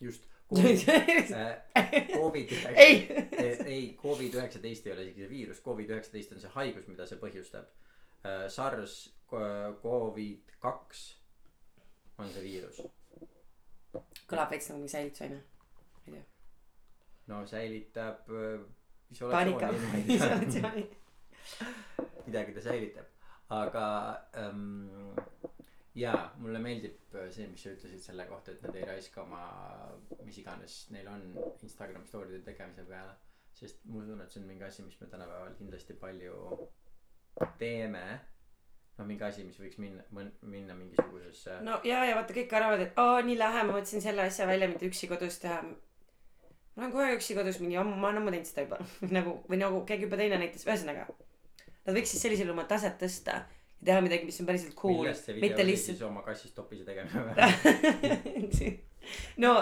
[0.00, 0.30] just.
[0.54, 3.08] Covid ei,
[3.66, 7.18] ei, Covid üheksateist ei ole isegi see viirus, Covid üheksateist on see haigus, mida see
[7.18, 7.72] põhjustab.
[8.52, 8.94] SARS,
[9.30, 11.04] Covid kaks
[12.18, 12.80] on see viirus.
[14.30, 15.40] kõlab veits nagu mingi säilitusaine.
[17.26, 18.64] no säilitab äh,
[19.10, 20.04] isolatsiooni.
[20.16, 20.84] isolatsiooni.
[22.26, 23.06] midagi ta säilitab,
[23.52, 23.86] aga
[24.40, 25.14] ähm,
[25.94, 29.44] jaa, mulle meeldib äh, see, mis sa ütlesid selle kohta, et nad ei raiska oma,
[30.24, 31.26] mis iganes neil on
[31.62, 33.16] Instagram story'de tegemise peale.
[33.54, 36.38] sest ma usun, et see on mingi asi, mis me tänapäeval kindlasti palju
[37.58, 38.04] teeme.
[38.98, 40.04] noh, mingi asi, mis võiks minna,
[40.42, 41.80] minna mingisugusesse no..
[41.86, 44.86] ja, ja vaata kõik arvavad, et aa nii lähe, ma mõtlesin selle asja välja, mida
[44.86, 45.60] üksi kodus teha.
[45.64, 48.80] ma olen kogu aeg üksi kodus mingi ma olen ammu teinud seda juba
[49.18, 51.08] nagu või nagu keegi juba teine näitas, ühesõnaga.
[51.84, 53.42] Nad võiks siis sellisel juhul oma taset tõsta
[53.84, 56.22] ja teha midagi, mis on päriselt cool millest see, video mitte oli lihtsalt siis oma
[56.24, 58.70] kassist topise tegemine või?
[59.44, 59.54] no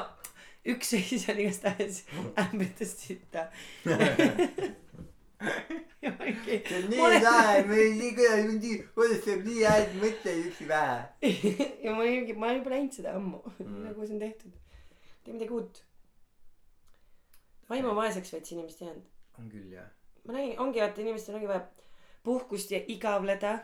[0.75, 2.05] üks seis oli igastahes
[2.45, 3.49] ämbritest sitta.
[6.11, 6.59] mingi.
[6.69, 10.99] see on nii lahe, me nii kõne, nii, kuidas saab nii häid mõtteid üksi pähe.
[11.85, 13.83] ja ma olin mingi, ma olen juba näinud seda ammu Mm.
[13.87, 14.53] nagu see on tehtud.
[15.25, 15.83] tee midagi uut.
[17.71, 19.05] vaimu vaeseks veits inimesed jäänud.
[19.39, 19.89] on küll jah.
[20.25, 21.67] ma nägin, ongi vaata inimestel ongi vaja
[22.23, 23.59] puhkust ja igavleda.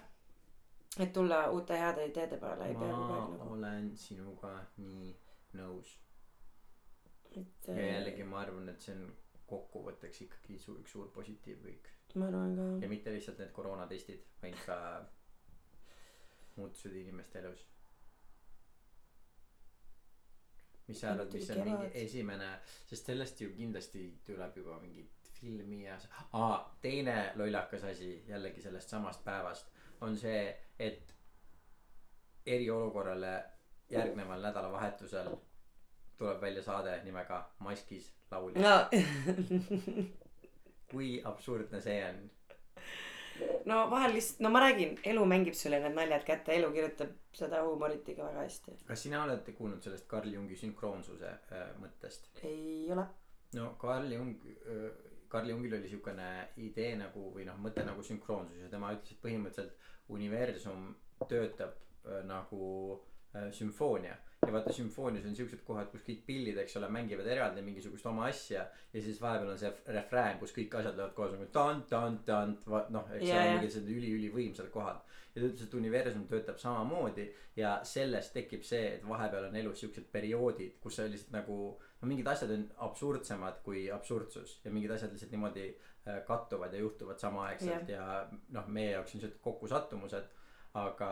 [1.00, 5.16] et tulla uute heade ideede peale, ma nagu, olen sinuga nii
[5.58, 5.96] nõus.
[7.36, 9.04] et ja jällegi ma arvan, et see on
[9.48, 11.88] kokkuvõtteks ikkagi su- üks suur positiiv kõik
[12.20, 12.66] ma arvan ka.
[12.84, 14.76] ja mitte lihtsalt need koroonatestid, vaid ka
[16.56, 17.66] muutused inimeste elus.
[20.88, 22.48] mis sa arvad, mis on mingi esimene,
[22.88, 25.98] sest sellest ju kindlasti tuleb juba mingit filmi ja
[26.32, 29.68] aa, teine lollakas asi jällegi sellest samast päevast
[30.00, 30.40] on see,
[30.78, 31.14] et
[32.46, 33.34] eriolukorrale
[33.90, 35.28] järgneval nädalavahetusel
[36.18, 38.60] tuleb välja saade nimega Maskis laulja.
[38.60, 38.88] no
[40.90, 42.20] kui absurdne see on.
[43.70, 47.62] no vahel lihtsalt, no ma räägin, elu mängib sulle need naljad kätte, elu kirjutab seda
[47.66, 48.78] huumorit ikka väga hästi.
[48.88, 52.32] kas sina oled kuulnud sellest Carl Jungi sünkroonsuse äh, mõttest?
[52.42, 53.06] ei ole.
[53.54, 54.88] no Carl Jung äh,,
[55.28, 59.22] Carl Jungil oli siukene idee nagu või noh, mõte nagu sünkroonsus ja tema ütles, et
[59.24, 60.88] põhimõtteliselt universum
[61.28, 62.62] töötab äh, nagu
[63.34, 64.16] äh, sümfoonia.
[64.46, 68.28] Ja vaata sümfoonias on siuksed kohad, kus kõik pillid, eks ole, mängivad eraldi mingisugust oma
[68.30, 73.10] asja ja siis vahepeal on see refrään, kus kõik asjad lähevad koos nagu tant-tant-tant, noh,
[73.16, 75.02] eks yeah, ole mingid sellised üliülivõimsad kohad.
[75.34, 77.26] ja ta ütles, et universum töötab samamoodi
[77.58, 81.58] ja sellest tekib see, et vahepeal on elus siuksed perioodid, kus sa lihtsalt nagu
[82.00, 86.84] no mingid asjad on absurdsemad kui absurdsus ja mingid asjad lihtsalt niimoodi äh, kattuvad ja
[86.86, 88.30] juhtuvad samaaegselt yeah.
[88.30, 90.30] ja noh, meie jaoks on siuksed kokkusattumused,
[90.78, 91.10] aga,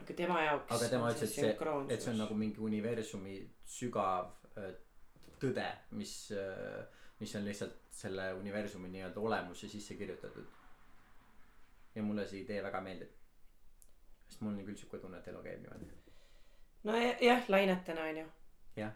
[0.00, 0.72] aga tema jaoks.
[0.76, 1.50] aga tema ütles, et see,
[1.94, 3.36] et see on nagu mingi universumi
[3.66, 4.72] sügav äh,
[5.42, 5.66] tõde,
[5.98, 6.80] mis äh,,
[7.20, 10.46] mis on lihtsalt selle universumi nii-öelda olemusse sisse kirjutatud.
[11.94, 13.12] ja mulle see idee väga meeldib.
[14.28, 15.90] sest mul on küll siuke tunne, et elu käib niimoodi.
[16.84, 18.26] no ja- jah, lainetena onju.
[18.76, 18.92] jah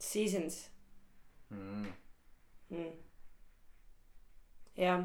[0.00, 0.70] Seasons
[1.50, 1.86] mm..
[2.70, 2.92] mm..
[4.76, 5.04] jah.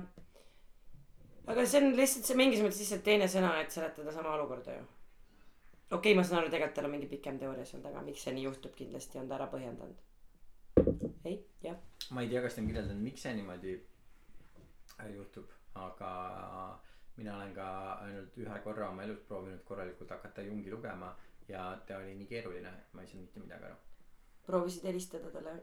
[1.47, 4.86] Aga see on lihtsalt see mingis mõttes lihtsalt teine sõna, et seletada sama olukorda ju.
[5.91, 8.34] okei okay,, ma saan aru, tegelikult tal on mingi pikem teooria seal taga, miks see
[8.38, 10.01] nii juhtub, kindlasti on ta ära põhjendanud.
[11.25, 11.77] ei, jah.
[12.12, 15.53] ma ei tea, kas ta on kirjeldanud, miks see niimoodi äh, juhtub,
[15.86, 16.12] aga
[17.17, 17.67] mina olen ka
[18.03, 21.13] ainult ühe korra oma elus proovinud korralikult hakata Jungi lugema
[21.47, 23.77] ja ta oli nii keeruline, et ma ei saanud mitte midagi aru.
[24.45, 25.53] proovisid helistada talle.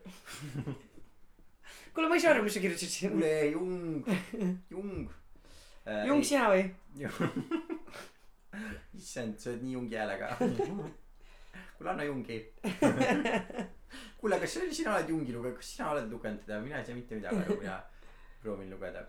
[1.94, 3.12] kuule, ma ei saa aru, mis sa kirjutasid siin.
[3.16, 4.08] kuule, Jung,
[4.70, 5.10] Jung.
[6.06, 6.66] Jung, sina või?
[8.98, 10.28] issand, sa oled nii Jungi häälega.
[11.76, 12.38] kuule, anna Jungi.
[14.20, 17.18] kuule, kas sina oled Jungi lugenud, kas sina oled lugenud teda, mina ei saa mitte
[17.18, 17.78] midagi aru, mina
[18.42, 19.06] proovin lugeda.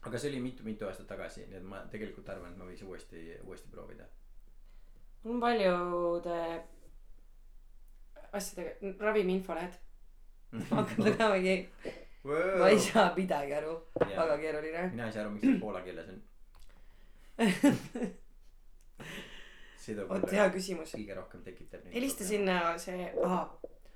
[0.00, 3.24] aga see oli mitu-mitu aastat tagasi, nii et ma tegelikult arvan, et ma võiks uuesti,
[3.44, 4.06] uuesti proovida.
[5.24, 6.38] mul on paljude
[8.32, 9.76] asjadega, ravimi infolehed.
[10.70, 11.68] hakkad lugema mingi,
[12.24, 14.88] ma ei saa midagi aru, väga keeruline.
[14.94, 16.20] mina ei saa aru, miks see poola keeles on.
[20.10, 20.92] vot hea küsimus.
[20.94, 21.88] kõige rohkem tekitab.
[21.94, 22.24] helista.
[22.24, 23.08] sinna see,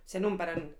[0.08, 0.72] see number on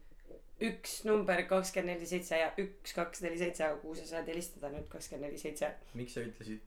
[0.63, 4.71] üks number kakskümmend neli seitse ja üks kaks neli seitse, aga kuhu sa saad helistada
[4.73, 5.73] nüüd kakskümmend neli seitse.
[5.99, 6.63] miks sa ütlesid,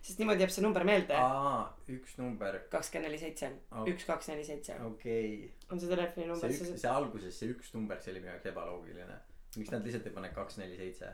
[0.00, 1.16] sest niimoodi jääb see number meelde.
[1.16, 1.64] aa,
[1.96, 3.50] üks number, kakskümmend neli seitse,
[3.86, 8.00] üks, kaks, neli, seitse okei on see telefoninumber, see üks, see alguses see üks number,
[8.04, 9.18] see oli minu jaoks ebaloogiline.
[9.56, 11.12] Miks nad lihtsalt ei pane kaks, neli, seitse?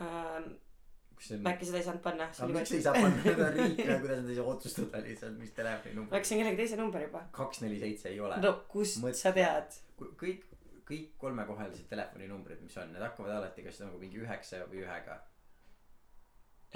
[0.00, 0.50] ähm,,
[1.32, 1.46] on?
[1.50, 2.28] äkki seda ei saanud panna.
[2.30, 5.56] aga miks ei saa panna, need on riik, kuidas nad ei saa otsustada lihtsalt, mis
[5.56, 6.18] telefoninumber.
[6.18, 7.24] äkki see on kellegi teise number juba?
[7.40, 8.38] kaks, neli, seitse ei ole.
[8.44, 9.22] no kust Mõtle.
[9.22, 9.80] sa tead?
[10.20, 10.46] kõik,
[10.88, 15.18] kõik kolmekohalised telefoninumbrid, mis on, need hakkavad alati kas nagu mingi üheksa või ühega.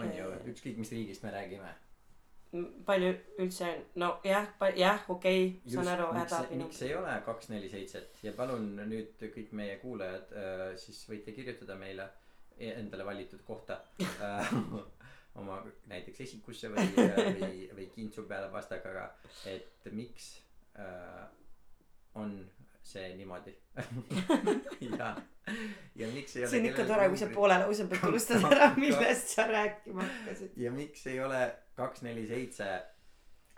[0.02, 1.72] on ju, ükskõik mis riigist me räägime.
[2.86, 4.48] Palju üldse on, no jah,
[5.08, 6.88] okei okay,, saan aru, miks, miks hädaabi.
[6.88, 11.78] ei ole kaks, neli, seitset ja palun nüüd kõik meie kuulajad äh, siis võite kirjutada
[11.80, 12.10] meile
[12.58, 14.52] e- endale valitud kohta äh,
[15.40, 16.90] oma näiteks esikusse või,
[17.40, 19.06] või, või kintsu peale pastakaga,
[19.48, 20.34] et miks
[20.76, 21.24] äh,
[22.20, 22.36] on
[22.82, 23.54] see niimoodi
[24.98, 25.10] ja,
[25.96, 28.72] ja miks ei ole see on ikka tore, kui sa poole lause pealt unustad ära,
[28.76, 30.56] millest sa rääkima hakkasid.
[30.64, 31.42] ja miks ei ole
[31.78, 32.68] kaks, neli, seitse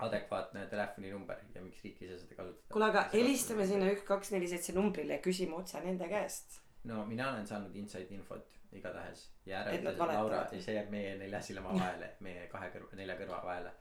[0.05, 4.35] adekvaatne telefoninumber ja miks riik ei saa seda kasutada kuule, aga helistame sinna üks, kaks,
[4.35, 6.61] neli, seitse numbrile ja küsime otse nende käest.
[6.91, 10.63] no mina olen saanud inside infot igatahes ja ära ütle Laura valetavad.
[10.67, 13.75] see jääb meie nelja silma vahele meie kahe kõrva nelja kõrva vahele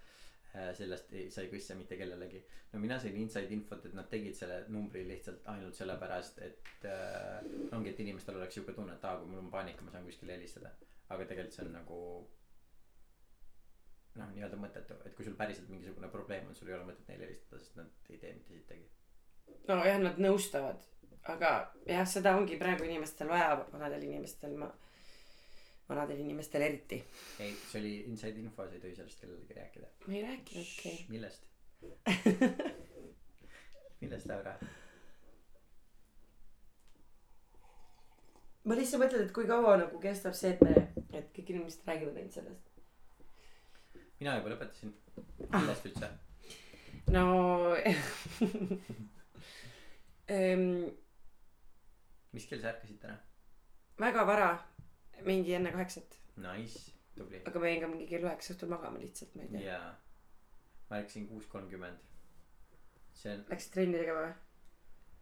[0.78, 2.43] sellest ei sa ei küssa mitte kellelegi.
[2.74, 7.41] No mina sain inside infot et nad tegid selle numbri lihtsalt ainult sellepärast et äh,
[7.74, 10.38] ongi et inimestel oleks siuke tunne et aa kui mul on paanika ma saan kuskile
[10.38, 10.74] helistada.
[11.10, 11.99] Aga tegelikult see on nagu
[14.22, 14.99] noh nii-öelda mõttetu.
[15.06, 18.14] Et kui sul päriselt mingisugune probleem on sul ei ole mõtet neile helistada sest nad
[18.14, 18.91] ei tee mitte sittagi
[19.68, 20.82] nojah, nad nõustavad,
[21.30, 21.51] aga
[21.88, 24.56] jah, seda ongi praegu inimestel vaja, vanadel inimestel.
[24.60, 24.70] Ma,
[25.89, 27.03] vanadel inimestel eriti.
[27.39, 31.05] ei see oli inside info sa ei tohi sellest kellelegi rääkida ma ei rääkinudki.
[31.09, 31.43] millest?
[34.01, 34.55] millest Laura?
[38.63, 42.19] ma lihtsalt mõtlen, et kui kaua nagu kestab see, et me, et kõik inimesed räägivad
[42.19, 42.69] ainult sellest.
[44.19, 44.93] mina juba lõpetasin.
[45.57, 46.11] millest üldse?
[47.11, 47.25] no
[50.38, 50.67] ehm,
[52.31, 53.19] mis kell sa ärkasid täna?
[53.99, 54.53] väga vara,
[55.22, 57.41] mingi enne kaheksat, Nice, tubli.
[57.45, 59.61] aga ma jäin ka mingi kell üheksa õhtul magama lihtsalt, ma ei tea.
[59.68, 59.91] jaa.
[60.89, 61.99] ma ärkasin kuus kolmkümmend.
[63.14, 64.34] see on, Läksid trenni tegema või?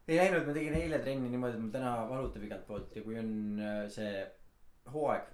[0.08, 3.20] ei läinud, ma tegin eile trenni niimoodi, et mul täna valutab igalt poolt ja kui
[3.20, 4.14] on äh, see
[4.92, 5.30] hooaeg,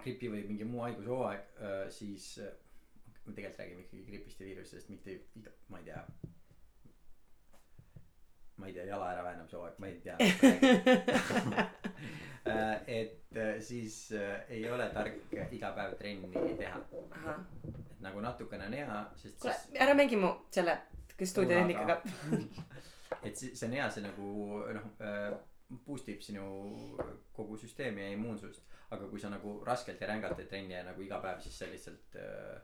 [0.00, 1.50] gripi või mingi muu haiguse hooaeg,
[1.92, 2.54] siis äh,
[3.26, 6.04] me tegelikult räägime ikkagi gripist ja viirusest, mitte iga, ma ei tea.
[8.56, 10.16] ma ei tea, jala äraväenamise hooaeg, ma ei tea.
[13.00, 18.78] et äh, siis äh, ei ole tark iga päev trenni teha, et nagu natukene on
[18.78, 20.78] hea, sest kuule siis, ära mängi mu selle,
[21.20, 21.98] stuudiotehnikaga.
[23.26, 24.30] et si- see on hea, see nagu
[24.76, 25.30] noh äh,
[25.86, 26.44] boost ib sinu
[27.36, 28.64] kogu süsteemi ja immuunsust.
[28.90, 31.68] aga kui sa nagu raskelt ja rängalt teed trenni ja nagu iga päev, siis sa
[31.70, 32.56] lihtsalt äh,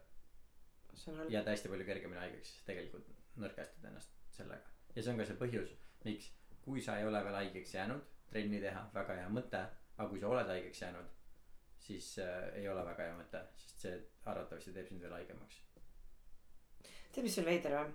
[0.97, 4.73] see jääd hästi palju kergemini haigeks, sest tegelikult nõrgestad ennast sellega.
[4.97, 5.77] ja see on ka see põhjus,
[6.09, 6.33] miks,
[6.65, 9.63] kui sa ei ole veel haigeks jäänud, trenni teha, väga hea mõte.
[9.97, 11.07] aga kui sa oled haigeks jäänud,
[11.87, 15.63] siis äh, ei ole väga hea mõte, sest see arvatavasti teeb sind veel haigemaks.
[17.13, 17.95] tead, mis on veider või?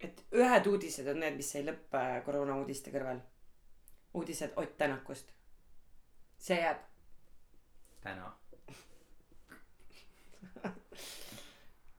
[0.00, 3.20] et ühed uudised on need, mis ei lõppe koroona uudiste kõrval.
[4.14, 5.32] uudised Ott Tänakust.
[6.38, 6.78] see jääb.
[8.00, 8.36] täna.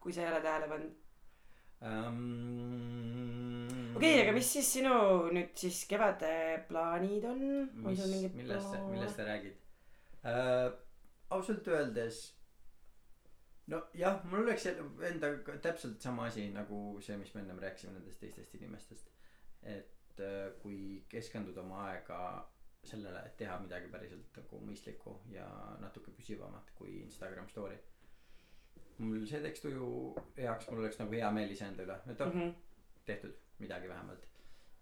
[0.01, 0.95] kui sa ei ole tähele pannud.
[1.81, 4.93] um, okei okay,, aga mis siis sinu
[5.35, 6.33] nüüd siis kevade
[6.69, 7.41] plaanid on?
[7.85, 9.57] on sul, mingid millest, millest sa räägid
[10.25, 10.71] uh,?
[11.31, 12.21] ausalt öeldes.
[13.71, 18.57] nojah, mul oleks endaga täpselt sama asi nagu see, mis me ennem rääkisime nendest teistest
[18.57, 19.13] inimestest.
[19.61, 22.19] et uh, kui keskenduda oma aega
[22.83, 25.45] sellele, et teha midagi päriselt nagu mõistlikku ja
[25.83, 27.77] natuke püsivamat kui Instagram story.
[28.97, 29.85] mul see teeks tuju
[30.41, 32.41] heaks, mul oleks nagu hea meel iseenda üle, et oh mm.
[32.41, 32.53] -hmm.
[33.05, 34.25] tehtud midagi vähemalt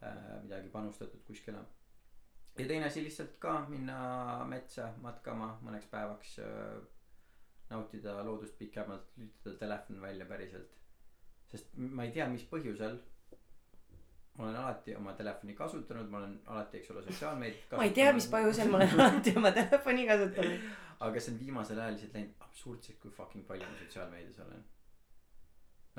[0.03, 1.59] äh,, midagi panustatud kuskile.
[2.57, 3.99] ja teine asi lihtsalt ka minna
[4.49, 6.80] metsa matkama mõneks päevaks äh,,
[7.69, 10.71] nautida loodust pikemalt, lülitada telefon välja päriselt.
[11.51, 12.97] sest ma ei tea, mis põhjusel.
[14.38, 18.11] ma olen alati oma telefoni kasutanud, ma olen alati, eks ole, sotsiaalmeediat ma ei tea,
[18.15, 20.67] mis põhjusel ma olen alati oma telefoni kasutanud.
[21.05, 24.63] aga see on viimasel ajal lihtsalt läinud absurdseks, kui fucking palju ma sotsiaalmeedias olen.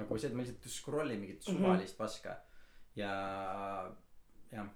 [0.00, 1.56] nagu see, et ma lihtsalt scroll in mingit Mhm.
[1.58, 2.36] suvalist paska
[2.96, 3.10] ja
[4.52, 4.66] jah,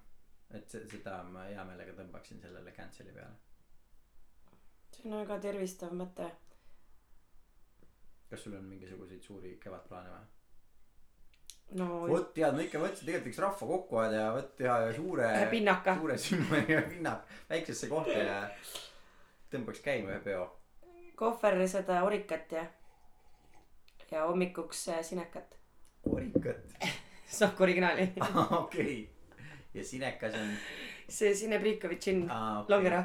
[0.53, 3.35] et se- seda ma hea meelega tõmbaksin sellele cancel'i peale.
[4.95, 6.29] see on väga tervistav mõte.
[8.29, 10.25] kas sul on mingisuguseid suuri kevadplaane või?
[11.79, 15.29] no vot tead, ma ikka mõtlesin, tegelikult võiks rahva kokku ajada ja vot teha suure,
[15.55, 15.95] pinnaka.
[15.99, 18.39] suure sümboli ja pinnak väiksesse kohta ja
[19.51, 20.47] tõmbaks käima ühe peo.
[21.15, 22.65] kohver seda orikat ja
[24.11, 25.57] ja hommikuks äh, sinekat.
[26.05, 26.61] orikat.
[27.27, 28.09] Sahk originaali.
[28.63, 29.09] okei.
[29.73, 30.51] ja sinekas on.
[31.09, 33.03] see Sine Priikovitš in aa, Longera.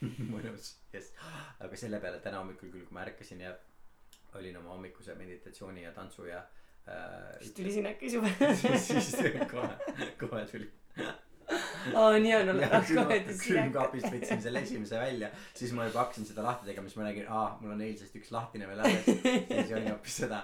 [0.00, 1.12] mõnus, jess.
[1.60, 3.54] aga selle peale täna hommikul küll, kui ma ärkasin ja
[4.34, 6.38] olin oma hommikuse meditatsiooni ja tantsu ja
[6.88, 7.38] äh,.
[7.40, 8.28] siis tuli sinekas juba.
[8.62, 9.16] siis, siis
[9.50, 9.68] kohe,
[10.20, 10.70] kohe tuli.
[11.94, 13.36] aa, nii on olnud.
[13.44, 17.28] külmkapist võtsin selle esimese välja, siis ma juba hakkasin seda lahti tegema, siis ma nägin,
[17.28, 19.06] aa, mul on eilsest üks lahtine veel alles.
[19.06, 20.42] siis oli hoopis seda.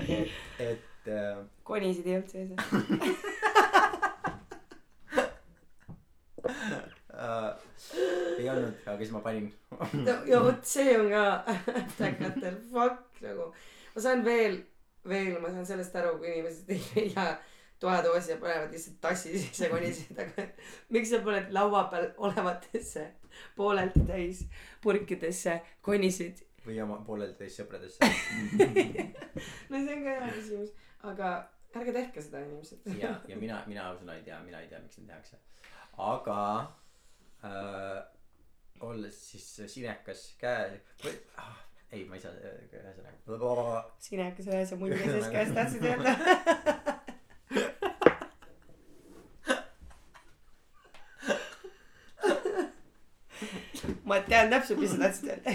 [0.00, 2.50] et äh, konisid ei olnud sees.
[7.14, 7.50] äh,
[8.38, 9.52] ei olnud, aga siis ma panin.
[10.26, 11.24] ja vot see on ka
[12.10, 13.52] äkatel, fuck nagu.
[13.94, 14.60] ma saan veel,
[15.08, 17.30] veel ma saan sellest aru, kui inimesed ei leia
[17.80, 20.46] toadoosi ja panevad lihtsalt tassi sisse konisid, aga
[20.92, 23.06] miks sa paned laua peal olevatesse
[23.56, 24.44] pooleldi täis
[24.82, 26.44] purkidesse konisid.
[26.66, 28.04] või oma poolelteist sõpradesse.
[29.70, 31.30] no see on ka hea küsimus, aga
[31.74, 32.86] ärge tehke seda inimesed.
[32.98, 35.36] ja, ja mina, mina ausõna ei tea, mina ei tea, miks neid tehakse.
[36.10, 36.38] aga
[37.44, 38.00] äh,
[38.80, 41.58] olles siis sinekas käe või ah,
[41.92, 43.84] ei, ma ei saa, ühesõnaga.
[43.98, 46.12] sinekas ühes ja munni sees käes tahtsid öelda.
[54.04, 55.50] ma tean täpselt, mis sa tahtsid öelda.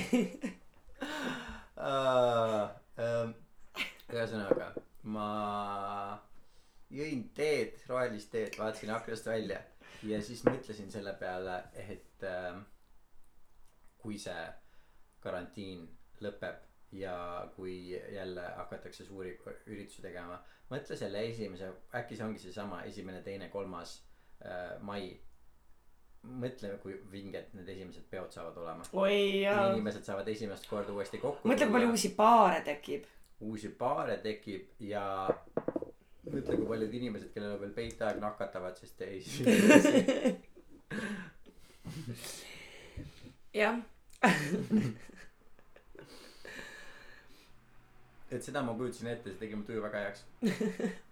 [2.99, 3.29] ähm,
[4.13, 4.65] ühesõnaga,
[5.05, 5.29] ma
[6.89, 9.59] jõin teed, rohelist teed, vaatasin aknast välja
[10.05, 12.63] ja siis mõtlesin selle peale, et ähm,
[14.01, 14.45] kui see
[15.23, 15.85] karantiin
[16.21, 16.63] lõpeb
[16.95, 17.15] ja
[17.55, 19.35] kui jälle hakatakse suuri
[19.67, 20.39] üritusi tegema,
[20.71, 23.99] mõtle selle esimese, äkki see ongi seesama esimene, teine, kolmas
[24.45, 25.15] äh, mai.
[26.25, 28.85] mõtle, kui vinged need esimesed peod saavad olema.
[29.75, 33.05] inimesed saavad esimest korda uuesti kokku mõtle, kui palju uusi paare tekib.
[33.39, 35.29] Uusi paare tekib ja
[36.25, 39.21] mõtle, kui paljud inimesed, kellel on veel peitaeg, nakatavad, sest ei
[43.55, 43.81] jah,
[48.31, 50.21] et seda ma kujutasin ette, see tegi mu tuju väga heaks.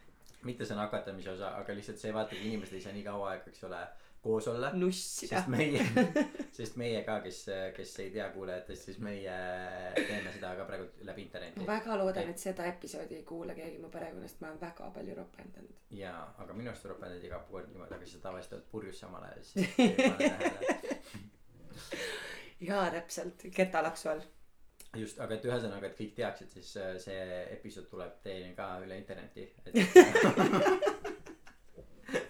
[0.48, 3.52] mitte see nakatamise osa, aga lihtsalt see vaata, kui inimesed ei saa nii kaua aega,
[3.52, 3.80] eks ole,
[4.24, 4.72] koos olla.
[4.74, 5.48] nussida sest.
[5.48, 5.86] meie,
[6.58, 7.46] sest meie ka, kes,
[7.76, 9.38] kes ei tea kuulajatest, siis meie
[9.98, 11.68] teeme seda ka praegu läbi interneti ma.
[11.74, 15.74] väga loodan, et seda episoodi ei kuula keegi mu perekonnast, ma olen väga palju ropendanud.
[16.00, 19.44] jaa, aga minu arust ropendad iga kord niimoodi, aga sa tavaliselt oled purjus samal ajal,
[19.44, 19.68] siis
[22.70, 24.24] jaa, täpselt, ketalaksu all.
[24.96, 28.96] just, aga et ühesõnaga, et kõik teaksid, siis äh, see episood tuleb teieni ka üle
[29.04, 29.74] interneti, et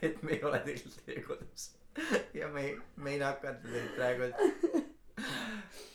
[0.07, 1.69] et me ei ole tegelikult teie kodus.
[2.33, 4.29] Ja me ei, me ei nakata teid praegu,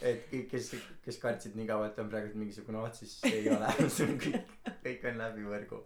[0.01, 0.71] et kõik, kes,
[1.05, 4.55] kes kartsid nii kaua, et on praegu mingisugune oht, siis ei ole, see on kõik,
[4.85, 5.83] kõik on läbi võrgu.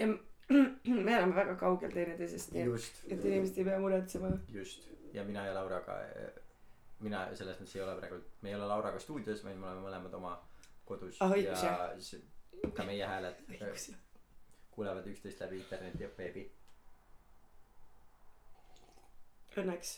[0.00, 0.10] ja
[1.06, 4.32] me oleme väga kaugel teineteisest, nii et, et inimesed ei pea muretsema.
[4.50, 4.88] just.
[5.14, 5.96] Ja mina ja Lauraga,
[7.02, 10.14] mina selles mõttes ei ole praegu, me ei ole Lauraga stuudios, vaid me oleme mõlemad
[10.18, 10.36] oma
[10.86, 12.22] kodus Ah, õigus, ja siis
[12.74, 13.42] ka meie hääled
[14.80, 16.46] kuulevad üksteist läbi interneti ja veebi.
[19.60, 19.90] Õnneks,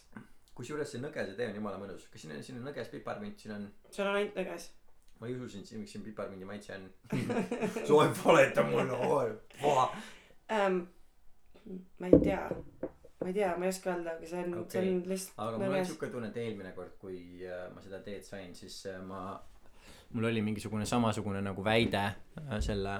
[0.58, 3.54] kusjuures see nõgese tee on jumala mõnus, kas siin on, siin on nõges piparmint, siin
[3.54, 4.66] on, sul on ainult nõges.
[5.20, 6.88] ma ei usu sind, siin miks siin piparmindi maitse on.
[7.12, 9.30] sa ei valeta mulle, oi,
[10.56, 10.80] ähm,.
[12.02, 12.42] ma ei tea,
[13.20, 15.62] ma ei tea, ma ei oska öelda, aga see on okay., see on lihtsalt aga
[15.62, 18.98] mul on siuke tunne, et eelmine kord, kui äh, ma seda teed sain, siis äh,
[19.06, 19.38] ma,
[20.16, 22.98] mul oli mingisugune samasugune nagu väide äh, selle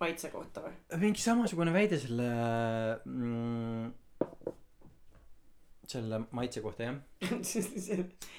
[0.00, 0.74] maitse kohta või?
[1.02, 2.28] mingi samasugune väide selle
[3.04, 3.92] mm,
[5.94, 6.96] selle maitse kohta jah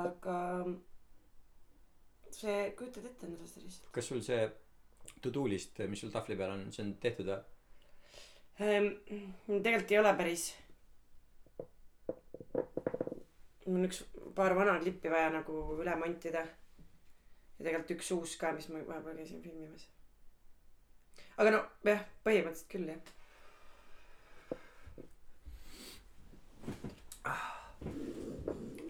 [0.00, 0.36] aga
[2.30, 4.42] see, kujutad ette endale seda lihtsalt kas sul see
[5.20, 7.40] to do list mis sul tahvli peal on see on tehtud või
[8.60, 8.86] ähm,?
[9.48, 10.44] tegelikult ei ole päris.
[13.66, 13.98] mul on üks
[14.36, 16.42] paar vana klippi vaja nagu üle montida.
[17.60, 19.84] Ja tegelikult üks uus ka, mis ma vahepeal käisin filmimas.
[21.36, 23.02] aga no jah, põhimõtteliselt küll jah.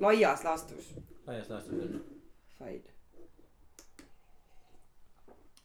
[0.00, 0.92] laias laastus.
[1.26, 1.98] laias laastus on
[2.60, 2.94] Fine.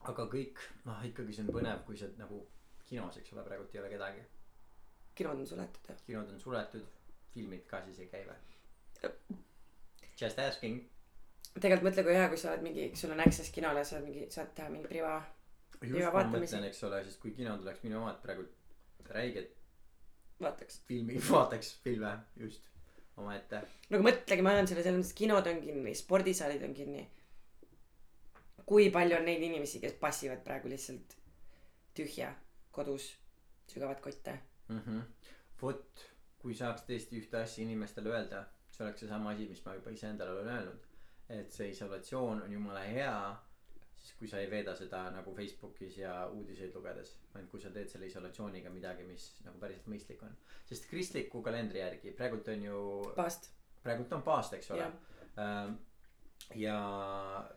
[0.09, 2.41] aga kõik noh ikkagi see on põnev kui sa nagu
[2.89, 4.25] kinos eks ole praegult ei ole kedagi
[5.15, 6.01] kinod on suletud jah.
[6.09, 6.89] kinod on suletud
[7.37, 8.41] filmid ka siis ei käi või
[10.17, 10.94] just asking
[11.55, 14.27] tegelikult mõtle, kui hea, kui sa oled mingi, sul on access kinole, sa oled mingi,
[14.33, 15.17] saad teha mingi priva.
[15.81, 18.45] just ma mõtlen eks ole siis kui kinod oleks minu omad praegu
[19.15, 19.51] räiged
[20.41, 20.81] vaataks.
[20.87, 22.71] filmi vaataks filme just
[23.17, 23.61] omaette.
[23.89, 27.05] nagu mõtlegi, ma olen selle selles mõttes, kinod on kinni, spordisaalid on kinni.
[28.65, 31.15] kui palju on neid inimesi, kes passivad praegu lihtsalt
[31.95, 32.33] tühja
[32.75, 33.13] kodus,
[33.71, 34.39] sügavad kotte.
[34.69, 34.99] Mhm.
[35.61, 36.03] vot,
[36.41, 40.31] kui saaks tõesti ühte asja inimestele öelda, see oleks seesama asi, mis ma juba iseendale
[40.31, 40.84] olen öelnud.
[41.29, 43.15] Et see isolatsioon on jumala hea,
[43.95, 47.89] siis kui sa ei veeda seda nagu Facebookis ja uudiseid lugedes, vaid kui sa teed
[47.89, 50.35] selle isolatsiooniga midagi, mis nagu päriselt mõistlik on.
[50.69, 52.83] sest kristliku kalendri järgi praegult on ju,
[53.17, 53.49] paast.
[53.83, 55.73] praegult on paast, eks ole Jah..
[56.55, 56.77] ja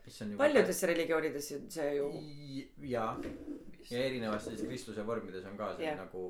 [0.04, 0.40] mis on ju.
[0.40, 2.08] paljudes religioonides on see ju.
[2.94, 3.06] ja,
[3.90, 6.00] ja erinevates kristluse vormides on ka see yeah.
[6.00, 6.24] nagu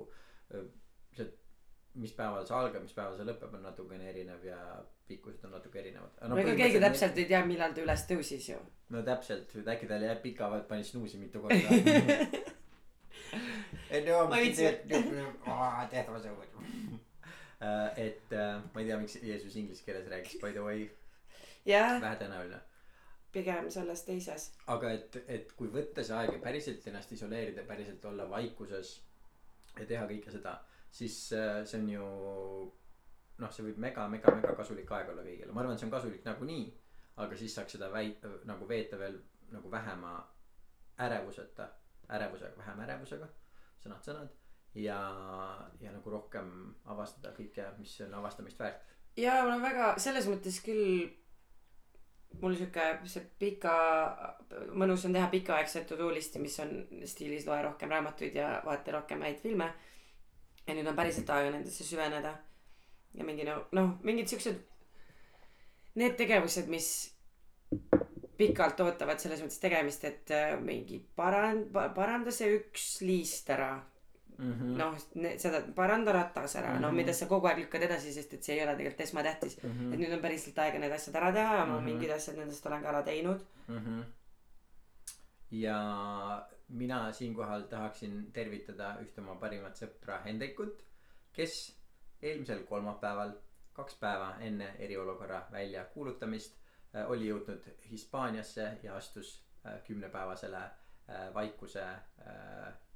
[1.95, 4.59] mis päeval see algab, mis päeval see lõpeb, on natukene erinev ja
[5.09, 6.13] pikkused on natuke erinevad.
[6.29, 8.59] no ega keegi täpselt ei tea, millal ta üles tõusis ju.
[8.95, 11.69] no täpselt, äkki tal jääb pika, pani snuusi mitu korda.
[13.95, 14.17] ei no
[18.73, 20.89] Ma ei tea, miks Jeesus inglise keeles rääkis, by the way,
[21.67, 22.61] jah, vähetõenäoline.
[23.33, 24.53] pigem selles teises.
[24.67, 29.01] aga et, et kui võtta see aeg ja päriselt ennast isoleerida, päriselt olla vaikuses
[29.79, 30.55] ja teha kõike seda,
[30.91, 32.09] siis äh, see on ju
[33.39, 35.95] noh, see võib mega, mega, mega kasulik aeg olla kõigile, ma arvan, et see on
[35.95, 36.67] kasulik nagunii.
[37.19, 38.15] aga siis saaks seda väi-,
[38.47, 39.17] nagu veeta veel
[39.51, 40.13] nagu vähema
[41.03, 41.69] ärevuseta,
[42.15, 43.29] ärevusega, vähem ärevusega,
[43.83, 44.29] sõnad-sõnad.
[44.75, 44.99] ja,
[45.81, 48.83] ja nagu rohkem avastada kõike, mis on avastamist väärt.
[49.17, 51.09] ja mul on väga selles mõttes küll
[52.43, 53.75] mul sihuke see pika
[54.77, 56.75] mõnus on teha pikaaegset to do listi mis on
[57.09, 59.71] stiilis loe rohkem raamatuid ja vaata rohkem häid filme
[60.69, 62.35] ja nüüd on päriselt aega nendesse süveneda
[63.15, 64.59] ja mingi no noh mingid siuksed
[65.99, 66.89] need tegevused mis
[68.39, 73.79] pikalt ootavad selles mõttes tegemist et äh, mingi parand- paranda see üks liist ära
[74.39, 74.77] Mhm.
[74.79, 74.95] noh
[75.43, 76.97] seda paranda ratas ära no Mhm.
[76.97, 79.93] mida sa kogu aeg lükkad edasi sest et see ei ole tegelikult esmatähtis Mhm.
[79.93, 81.85] et nüüd on päriselt aega need asjad ära teha ja ma Mhm.
[81.85, 83.79] mingid asjad nendest olen ka ära teinud mm.
[83.79, 84.05] -hmm.
[85.51, 85.79] ja
[86.69, 90.83] mina siinkohal tahaksin tervitada ühte oma parimat sõpra Hendrikut,
[91.33, 91.55] kes
[92.23, 93.33] eelmisel kolmapäeval,
[93.73, 96.57] kaks päeva enne eriolukorra väljakuulutamist
[96.95, 101.87] äh, oli jõudnud Hispaaniasse ja astus äh, kümnepäevasele äh, vaikuse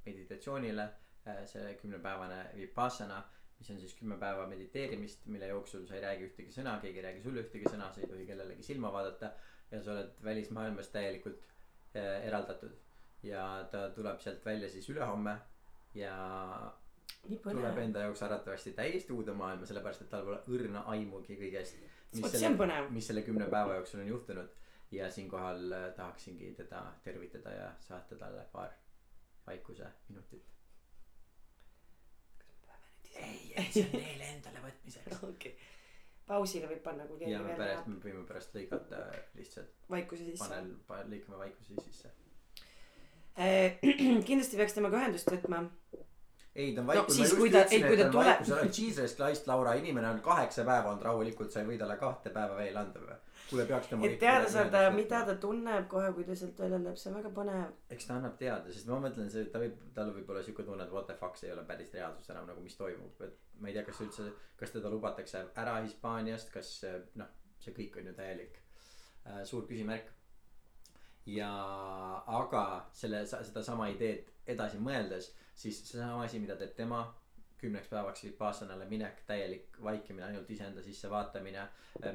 [0.05, 0.89] meditatsioonile
[1.47, 3.21] see kümnepäevane vipassana,
[3.55, 7.05] mis on siis kümme päeva mediteerimist, mille jooksul sa ei räägi ühtegi sõna, keegi ei
[7.05, 9.29] räägi sulle ühtegi sõna, sa ei tohi kellelegi silma vaadata
[9.71, 11.47] ja sa oled välismaailmast täielikult
[11.95, 12.75] eraldatud
[13.23, 15.37] ja ta tuleb sealt välja siis ülehomme
[15.95, 16.15] ja
[17.43, 21.83] tuleb enda jaoks arvatavasti täiesti uude maailma, sellepärast et tal pole õrna aimugi kõigest.
[22.47, 24.49] on põnev mis selle kümne päeva jooksul on juhtunud
[24.91, 28.73] ja siinkohal äh, tahaksingi teda tervitada ja saata talle paar
[29.47, 30.43] vaikuse minutit.
[33.15, 35.23] ei, et see on neile endale võtmiseks.
[35.29, 35.57] okei
[36.27, 39.01] pausile võib panna kui keegi veel tahab me võime pärast lõigata
[39.37, 42.11] lihtsalt vaikuse sisse panel, lõikame vaikuse sisse.
[43.37, 43.79] Eh,
[44.27, 45.63] kindlasti peaks temaga ühendust võtma.
[46.53, 48.07] Ei, ta on No vaikus, ma siis, just kui ta- ütlesin, ei, kui et ta
[48.11, 51.69] on vaikus, sa oled Jesus Christ, Laura, inimene on kaheksa päeva olnud rahulikult, sa ei
[51.71, 53.15] või talle kahte päeva veel anda või?
[53.49, 56.97] kuule, peaks temaga et teada saada mida ta tunneb kohe kui ta sealt välja läheb
[56.97, 57.73] see on väga põnev.
[57.93, 60.85] Eks ta annab teada, sest ma mõtlen, see, ta võib, tal võib olla siuke tunne,
[60.85, 63.69] et what the fuck, see ei ole päris reaalsus enam nagu, mis toimub, et ma
[63.69, 64.29] ei tea, kas üldse,
[64.61, 66.71] kas teda lubatakse ära Hispaaniast, kas
[67.19, 67.33] noh,
[67.65, 68.61] see kõik on ju täielik
[69.25, 70.13] äh, suur küsimärk.
[71.25, 71.51] ja,
[72.27, 77.05] aga selle, sedasama ideed edasi mõeldes, siis seesama asi, mida teeb tema
[77.63, 81.67] kümneks päevaks Vipassanale minek, täielik vaikimine, ainult iseenda sisse vaatamine.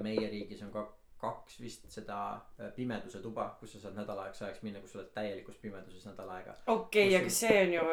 [0.02, 0.84] meie riigis on ka
[1.18, 2.18] kaks vist seda
[2.60, 6.30] äh, pimeduse tuba, kus sa saad nädalaks ajaks minna, kus sa oled täielikus pimeduses nädal
[6.36, 6.54] aega.
[6.66, 7.86] okei okay, aga see on ju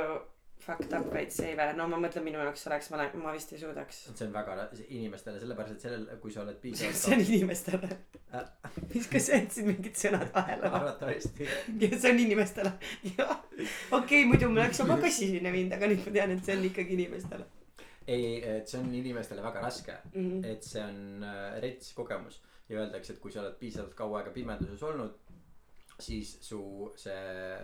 [0.65, 4.01] fucked up ei vä no ma mõtlen minu jaoks oleks ma ma vist ei suudaks.
[4.11, 4.55] See on väga
[4.87, 7.89] inimestele, sellepärast et sellel, kui sa oled see on piisavalt inimestele.
[8.35, 8.47] Äh.
[8.93, 10.71] mis kas sa jätsid mingid sõnad vahele?
[10.79, 11.49] Arvatavasti.
[11.83, 12.73] See on inimestele.
[13.11, 13.35] Jah.
[13.35, 16.57] Okei okay, muidu mul oleks oma kassi sinna viinud aga nüüd ma tean et see
[16.57, 17.47] on ikkagi inimestele.
[18.05, 20.45] Ei, et see on inimestele väga raske, mm -hmm.
[20.51, 22.41] et see on äh, rets kogemus.
[22.69, 25.17] Ja öeldakse, et kui sa oled piisavalt kaua aega pimeduses olnud,
[25.99, 27.59] siis su see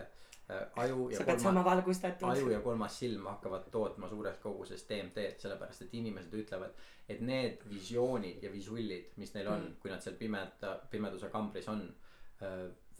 [0.76, 5.38] aju ja sa pead saama valgustatud aju ja kolmas silm hakkavad tootma suures koguses DMT-d,
[5.38, 6.74] sellepärast et inimesed ütlevad,
[7.08, 9.68] et need visioonid ja visullid, mis neil on Mm.
[9.68, 11.92] mm., kui nad seal pimeda, pimeduse kambris on.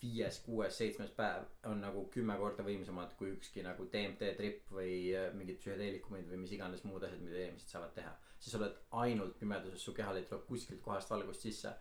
[0.03, 5.15] viies, kuues, seitsmes päev on nagu kümme korda võimsamad kui ükski nagu DMT trip või
[5.15, 8.13] äh, mingid psühhedeelikumid või mis iganes muud asjad, mida inimesed saavad teha.
[8.39, 11.75] siis oled ainult pimeduses, su kehal ei tule kuskilt kohast valgust sisse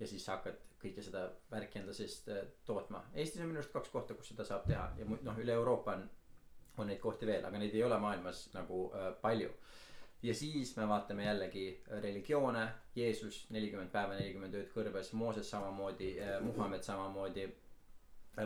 [0.00, 3.02] ja siis sa hakkad kõike seda värki enda seest äh, tootma.
[3.14, 6.06] Eestis on minu arust kaks kohta, kus seda saab teha ja noh, üle Euroopa on,
[6.78, 9.50] on neid kohti veel, aga neid ei ole maailmas nagu äh, palju.
[10.22, 11.64] ja siis me vaatame jällegi
[12.02, 12.62] religioone
[12.96, 17.44] Jeesus nelikümmend päeva nelikümmend ööd kõrbes Mooses samamoodi Muhamed samamoodi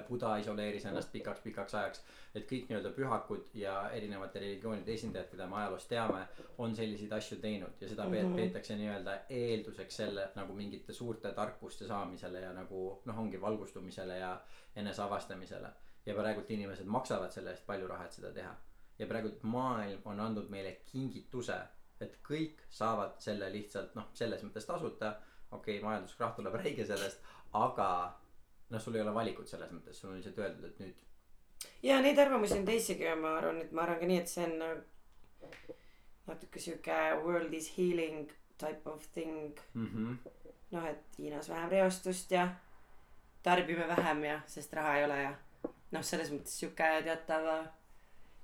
[0.09, 2.03] Buda isoleeris ennast pikaks pikaks ajaks.
[2.35, 6.21] Et kõik nii-öelda pühakud ja erinevate religioonide esindajad keda me ajaloost teame
[6.59, 7.81] on selliseid asju teinud.
[7.81, 8.37] Ja seda mm -hmm.
[8.37, 14.41] peetakse nii-öelda eelduseks selle nagu mingite suurte tarkuste saamisele ja nagu noh ongi valgustumisele ja
[14.77, 15.69] eneseavastamisele.
[16.07, 18.55] Ja praegult inimesed maksavad selle eest palju raha et seda teha.
[18.99, 21.61] Ja praegult maailm on andnud meile kingituse
[22.01, 25.15] et kõik saavad selle lihtsalt noh selles mõttes tasuta.
[25.51, 28.17] Okei okay, majanduskrahv tuleb räige sellest aga
[28.71, 31.07] noh sul ei ole valikut selles mõttes sul on lihtsalt öeldud et nüüd
[31.83, 34.47] ja neid arvamusi on teisigi ja ma arvan et ma arvan ka nii et see
[34.47, 35.77] on nagu
[36.31, 40.33] natuke sihuke world is healing type of thing mm -hmm.
[40.71, 42.49] noh et Hiinas vähem reostust ja
[43.43, 45.35] tarbime vähem ja sest raha ei ole ja
[45.91, 47.47] noh selles mõttes sihuke teatav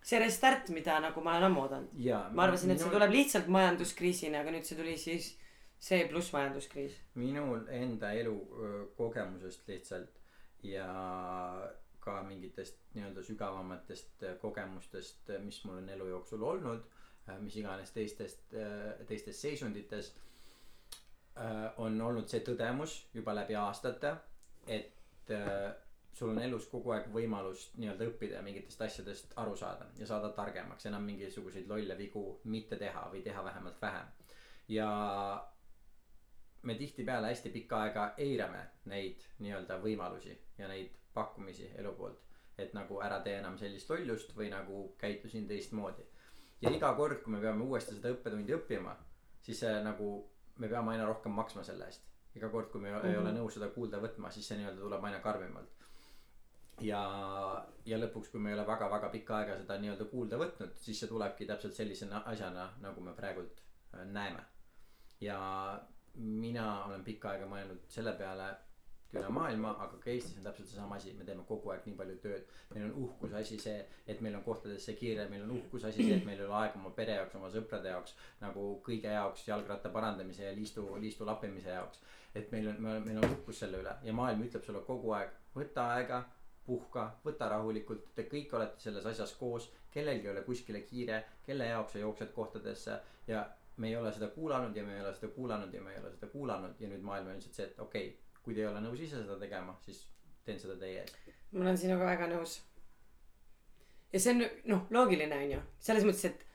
[0.03, 1.91] see restart mida nagu ma olen ammu oodanud
[2.33, 5.37] ma arvasin et see tuleb lihtsalt majanduskriisina aga nüüd see tuli siis
[5.79, 10.21] see pluss majanduskriis minul enda elu öö, kogemusest lihtsalt
[10.63, 10.89] ja
[12.01, 16.85] ka mingitest nii-öelda sügavamatest kogemustest, mis mul on elu jooksul olnud,
[17.43, 18.55] mis iganes teistest,
[19.07, 20.13] teistes seisundites.
[21.77, 24.15] on olnud see tõdemus juba läbi aastate,
[24.67, 25.33] et
[26.17, 30.31] sul on elus kogu aeg võimalus nii-öelda õppida ja mingitest asjadest aru saada ja saada
[30.39, 34.07] targemaks, enam mingisuguseid lolle vigu mitte teha või teha vähemalt vähem.
[34.69, 34.89] ja
[36.67, 42.23] me tihtipeale hästi pikka aega eirame neid nii-öelda võimalusi ja neid pakkumisi elu poolt.
[42.59, 46.03] et nagu ära tee enam sellist lollust või nagu käitusin teistmoodi.
[46.63, 48.97] ja iga kord, kui me peame uuesti seda õppetundi õppima,
[49.49, 50.11] siis see nagu,
[50.57, 52.07] me peame aina rohkem maksma selle eest.
[52.35, 53.11] iga kord, kui me mm -hmm.
[53.11, 55.71] ei ole nõus seda kuulda võtma, siis see nii-öelda tuleb aina karmimalt.
[56.81, 57.03] ja,
[57.85, 61.09] ja lõpuks, kui me ei ole väga-väga pikka aega seda nii-öelda kuulda võtnud, siis see
[61.09, 63.63] tulebki täpselt sellise na- asjana, nagu me praegult
[63.95, 64.45] äh, näeme.
[65.21, 65.39] ja
[66.17, 68.55] mina olen pikka aega mõelnud selle peale
[69.15, 72.17] üle maailma, aga ka Eestis on täpselt seesama asi, me teeme kogu aeg nii palju
[72.25, 72.53] tööd.
[72.75, 76.17] meil on uhkuse asi see, et meil on kohtadesse kiire, meil on uhkuse asi see,
[76.19, 78.17] et meil ei ole aega oma pere jaoks, oma sõprade jaoks.
[78.41, 82.01] nagu kõige jaoks, jalgratta parandamise ja liistu, liistu lappimise jaoks.
[82.35, 85.91] et meil on, meil on uhkus selle üle ja maailm ütleb sulle kogu aeg, võta
[85.95, 86.25] aega,
[86.67, 89.71] puhka, võta rahulikult, te kõik olete selles asjas koos.
[89.97, 93.47] kellelgi ei ole kuskile kiire, kelle jaoks sa jooksed kohtadesse ja
[93.77, 96.13] me ei ole seda kuulanud ja me ei ole seda kuulanud ja me ei ole
[96.15, 98.81] seda kuulanud ja nüüd maailm on lihtsalt see, et okei okay, kui te ei ole
[98.81, 100.07] nõus ise seda tegema, siis
[100.47, 101.31] teen seda teie eest.
[101.53, 102.61] ma olen sinuga väga nõus.
[104.13, 106.47] ja see on noh loogiline on ju selles mõttes, et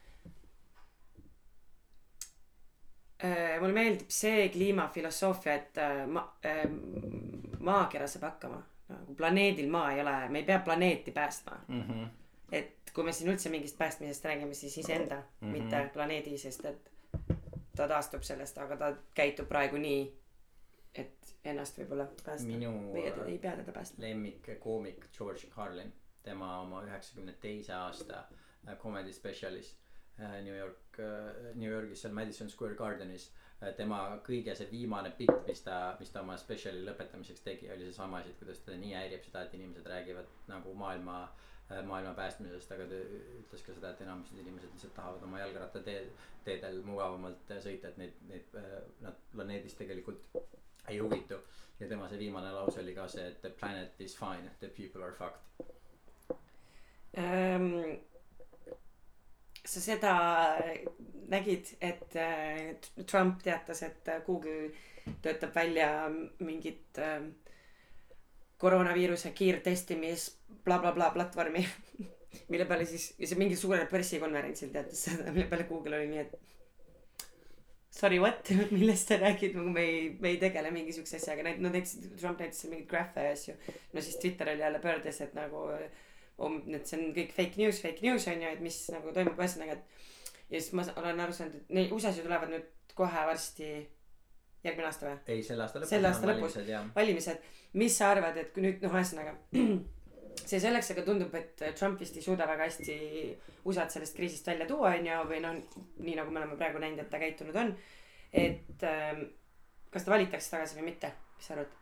[3.24, 6.65] äh, mulle meeldib see kliimafilosoofia, et äh, ma äh,
[7.59, 11.82] maakera saab hakkama nagu planeedil maa ei ole, me ei pea planeeti päästma mm.
[11.82, 12.07] -hmm.
[12.51, 15.53] et kui me siin üldse mingist päästmisest räägime, siis iseenda mm, Mhm.
[15.53, 15.61] -hmm.
[15.61, 16.91] mitte planeedi, sest et
[17.76, 20.01] ta taastub sellest, aga ta käitub praegu nii,
[21.01, 24.03] et ennast võib-olla päästa minu või et ei pea teda päästma.
[24.05, 25.93] lemmikkoomik George Carlin,
[26.24, 28.26] tema oma üheksakümne teise aasta
[28.67, 29.76] äh, comedy specialis
[30.19, 30.99] äh, New York,
[31.55, 33.32] New Yorgis seal Madison Square Gardenis.
[33.78, 38.22] Tema kõige see viimane bitt, mis ta, mis ta oma special'i lõpetamiseks tegi, oli seesama
[38.22, 41.18] asi, et kuidas teda nii häirib seda, et inimesed räägivad nagu maailma,
[41.88, 43.01] maailma päästmisest, aga ta
[43.41, 46.09] ütles ka seda, et enamused inimesed lihtsalt tahavad oma jalgrattateed,
[46.47, 48.57] teedel mugavamalt sõita, et neid, neid,
[49.05, 50.41] nad planeedist tegelikult
[50.89, 51.38] ei huvitu
[51.80, 55.05] ja tema see viimane lause oli ka see, et the planet is fine, the people
[55.05, 55.45] are fucked.
[59.72, 59.76] ähm,.
[59.76, 60.13] sa seda
[61.32, 64.72] nägid, et äh, Trump teatas, et äh, Google
[65.22, 66.09] töötab välja
[66.39, 67.22] mingit äh,
[68.57, 71.65] koroonaviiruse kiirtestimis blablabla bla, platvormi.
[72.51, 76.22] mille peale siis, ja see mingi suurel pressikonverentsil teatas seda, mille peale Google oli nii,
[76.22, 76.38] et
[77.91, 81.72] sorry what, millest sa räägid, nagu me ei, me ei tegele mingi siukse asjaga, no
[81.72, 83.57] näiteks Trump näitas mingeid graffe ja asju.
[83.93, 85.89] no siis Twitter oli jälle pöördes, et nagu um,,
[86.76, 89.78] et see on kõik fake news, fake news on ju, et mis nagu toimub, ühesõnaga,
[89.78, 90.04] et.
[90.50, 93.72] ja siis ma olen aru saanud, et neil USA-s ju tulevad nüüd kohe varsti
[94.64, 95.18] järgmine aasta või?
[95.34, 95.94] ei, selle aasta lõpus.
[95.94, 96.60] Selle aasta lõpus.
[96.68, 97.50] jah, valimised,
[97.82, 99.36] mis sa arvad, et kui nüüd noh, ühesõnaga
[100.50, 102.96] see selleks, aga tundub, et Trump vist ei suuda väga hästi
[103.68, 105.60] USA-d sellest kriisist välja tuua, on ju, või noh,
[106.02, 107.76] nii nagu me oleme praegu näinud, et ta käitunud on.
[108.32, 109.26] et ähm,
[109.92, 111.78] kas ta valitakse tagasi või mitte, mis sa arvad?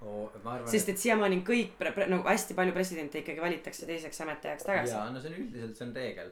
[0.00, 0.68] Ma arvan.
[0.70, 4.94] sest et siiamaani kõik pre-, pre- nagu hästi palju presidente ikkagi valitakse teiseks ametiajaks tagasi.
[4.94, 6.30] jaa, no see on üldiselt, see on reegel.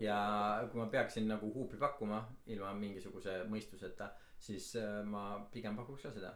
[0.00, 0.16] ja
[0.70, 2.22] kui ma peaksin nagu huupi pakkuma
[2.52, 4.10] ilma mingisuguse mõistuseta,
[4.48, 6.34] siis äh, ma pigem pakuks ka seda.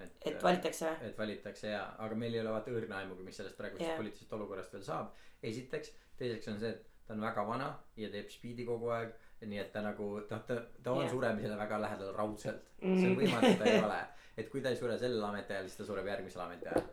[0.00, 1.10] et valitakse või?
[1.10, 4.00] et valitakse ja, aga meil ei ole vaata õrna aimugi, mis sellest praegusest yeah.
[4.00, 5.12] poliitilisest olukorrast veel saab.
[5.42, 9.16] esiteks, teiseks on see, et ta on väga vana ja teeb spiidi kogu aeg
[9.46, 11.10] nii et ta nagu noh ta ta on Jah.
[11.12, 12.68] suremisele väga lähedal raudselt.
[12.80, 14.00] See on võimatu ta ei ole.
[14.36, 16.86] Et kui ta ei sure sellel ametiajal siis ta sureb järgmisel ametiajal.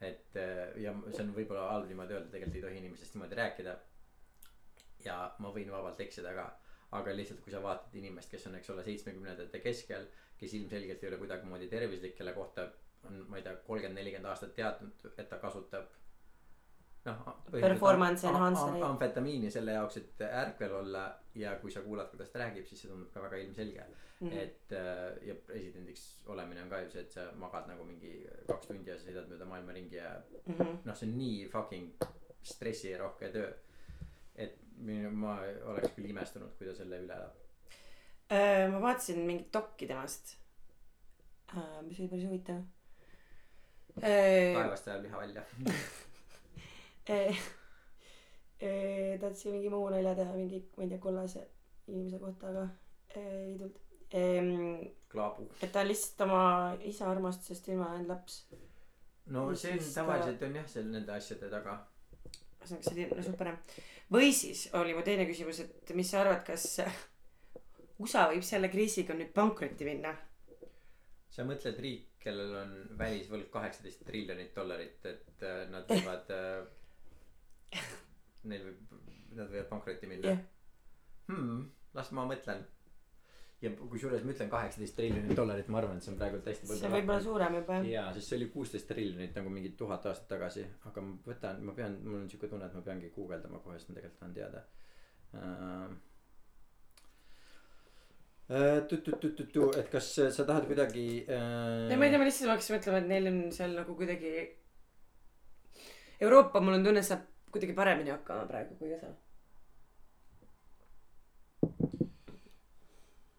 [0.00, 3.76] Et äh, ja see on võib-olla halb niimoodi öelda tegelikult ei tohi inimesest niimoodi rääkida.
[5.04, 6.46] Ja ma võin vabalt eksida ka.
[6.96, 10.06] Aga lihtsalt kui sa vaatad inimest kes on eks ole seitsmekümnendate keskel
[10.38, 12.68] kes ilmselgelt ei ole kuidagimoodi tervislik kelle kohta
[13.08, 15.90] on ma ei tea kolmkümmend nelikümmend aastat teadnud et ta kasutab
[17.04, 18.82] noh Performance enhancer'eid.
[18.84, 22.90] amfetamiini selle jaoks et ärkvel olla ja kui sa kuulad kuidas ta räägib siis see
[22.90, 23.84] tundub ka väga ilmselge
[24.20, 24.32] Mhm.
[24.38, 28.66] et äh, ja presidendiks olemine on ka ju see et sa magad nagu mingi kaks
[28.66, 30.78] tundi ja sa sõidad mööda maailma ringi ja Mhm.
[30.84, 31.92] noh see on nii fucking
[32.42, 33.52] stressirohke töö
[34.34, 35.36] et minu- ma
[35.70, 40.34] oleks küll imestunud kui ta selle üle elab ma vaatasin mingit dokki temast
[41.86, 42.60] mis oli päris huvitav
[44.00, 45.42] taevast ajab liha välja
[49.20, 51.44] tahtsin mingi muu nalja teha mingi ma ei tea kollase
[51.88, 52.64] inimese kohta aga
[53.16, 53.76] äh, ei tulnud
[54.14, 56.42] ähm, klaabu et ta on lihtsalt oma
[56.92, 58.34] isa armastusest ilma jäänud laps.
[59.26, 61.74] No see on tavaliselt on jah seal nende asjade taga.
[62.62, 63.56] Ühesõnaga see oli no suht põnev
[64.12, 66.66] või siis oli mu teine küsimus et mis sa arvad kas
[68.02, 70.14] USA võib selle kriisiga nüüd pankrotti minna?
[71.28, 76.64] Sa mõtled riik kellel on välisvõlg kaheksateist triljonit dollarit et äh, nad võivad äh,
[78.48, 78.98] neil võib
[79.38, 80.32] nad võivad pankrotti minna.
[80.32, 80.42] Jah.
[81.28, 82.64] Hmm, las ma mõtlen.
[83.58, 86.90] Ja kusjuures ma ütlen kaheksateist triljonit dollarit ma arvan et see on praegu hästi see
[86.92, 87.88] võib olla suurem juba jah.
[87.90, 90.62] Jaa sest see oli kuusteist triljonit nagu mingi tuhat aastat tagasi.
[90.86, 93.90] Aga ma võtan ma pean mul on siuke tunne et ma peangi guugeldama kohe sest
[93.90, 94.62] ma tegelikult tahan teada.
[98.48, 102.54] Uh, tu-tu-tu-tu-tu et kas äh, sa tahad kuidagi uh, ei ma ei tea ma lihtsalt
[102.54, 104.30] hakkasin mõtlema et neil on seal nagu kuidagi
[106.24, 109.12] Euroopa mul on tunne saab kuidagi paremini hakkama praegu kui USA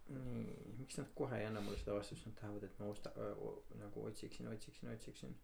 [0.10, 3.14] nii miks nad kohe ei anna mulle seda vastust nad tahavad et ma osta-
[3.84, 5.36] nagu otsiksin otsiksin otsiksin.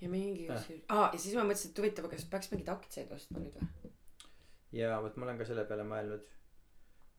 [0.00, 0.56] Ja mingi Äh.
[0.56, 3.92] asi aa ja siis ma mõtlesin et huvitav kas peaks mingeid aktsiaid ostma nüüd või?
[4.72, 6.24] Ja vot ma olen ka selle peale mõelnud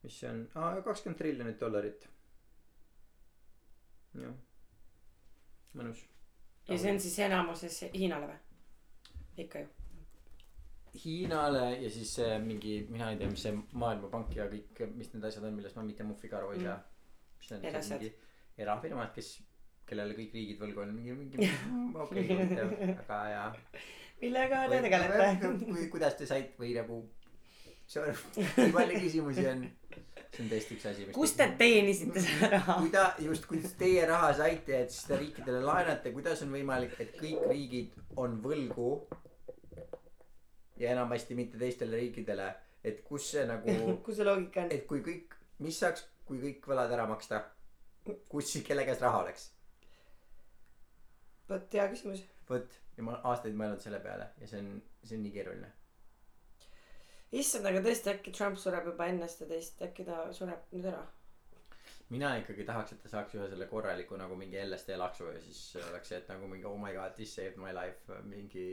[0.03, 0.43] mis see on.
[0.55, 2.03] Aa kakskümmend triljonit dollarit.
[4.21, 4.35] Jah.
[5.75, 6.03] Mõnus.
[6.67, 8.39] Ja see on siis enamuses Hiinale või?
[9.43, 9.67] Ikka ju
[11.03, 15.27] Hiinale ja siis see mingi mina ei tea mis see maailmapank ja kõik mis need
[15.27, 16.77] asjad on millest ma mitte muhviga aru ei saa.
[17.39, 17.99] Mis need Erased.
[17.99, 18.13] mingi
[18.65, 19.35] erafirmad kes
[19.89, 21.51] kellele kõik riigid võlgu on mingi mingi
[22.05, 23.49] okei huvitav aga jaa
[24.21, 25.53] millega te tegelete?
[25.67, 27.01] kui kuidas te saite või nagu
[27.87, 28.15] sorry
[28.57, 29.65] nii palju küsimusi on.
[30.35, 32.77] See on tõesti üks asi kust te teenisite seda raha?
[32.81, 37.13] Kui ta just kuidas teie raha saite et seda riikidele laenate kuidas on võimalik et
[37.19, 38.89] kõik riigid on võlgu
[40.77, 42.53] ja enamasti mitte teistele riikidele
[42.85, 44.71] et kus see nagu kus see loogika on?
[44.75, 47.41] et kui kõik mis saaks kui kõik võlad ära maksta?
[48.29, 49.47] Kus siis kelle käes raha oleks?
[51.49, 52.21] Vot hea küsimus.
[52.49, 54.71] Vot ja ma aastaid mõelnud selle peale ja see on
[55.03, 55.71] see on nii keeruline.
[57.35, 61.03] Issand aga tõesti äkki Trump sureb juba enne seda teist äkki ta sureb nüüd ära?
[62.13, 65.61] Mina ikkagi tahaks et ta saaks ühe selle korraliku nagu mingi LSD laksu ja siis
[65.89, 68.67] oleks see et nagu mingi oh my god this saved my life mingi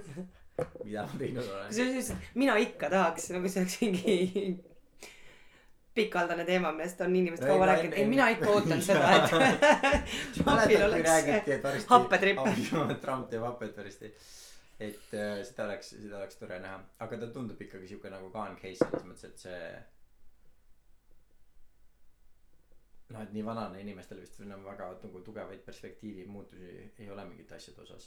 [0.84, 1.68] mida ma teinud olen?
[1.68, 4.18] Kusjuures lihtsalt mina ikka tahaks nagu see oleks mingi
[5.94, 7.96] pikaldane teema millest on inimesed kaua rääkinud.
[7.98, 9.30] Ei mina ikka ootan seda et
[10.36, 12.44] Trumpil oleks happetripp.
[13.04, 14.12] Trump teeb hapet varsti.
[14.80, 16.78] Et äh, seda oleks seda oleks tore näha.
[17.04, 19.72] Aga ta tundub ikkagi siuke nagu Khan case selles mõttes et see
[23.10, 27.56] noh et nii vanane inimestel vist enam väga nagu tugevaid perspektiivi muutusi ei ole mingite
[27.58, 28.06] asjade osas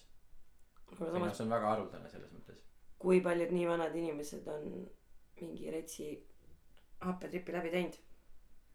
[0.91, 2.59] aga samas see on väga haruldane selles mõttes.
[2.99, 4.67] kui paljud nii vanad inimesed on
[5.41, 6.09] mingi retsi
[7.03, 7.97] happetripi läbi teinud?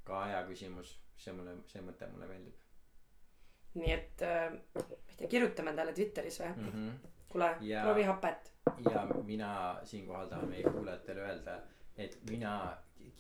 [0.05, 0.97] Ka hea küsimus.
[1.19, 2.55] See mulle see mõte mulle meeldib.
[3.75, 6.53] Nii et äh, ma ei tea kirjutame talle Twitteris või?
[6.57, 7.09] Mm -hmm.
[7.29, 8.53] kuule Ja- proovi hapet.
[8.93, 11.57] ja mina siinkohal tahan meie kuulajatele öelda
[11.99, 12.53] et mina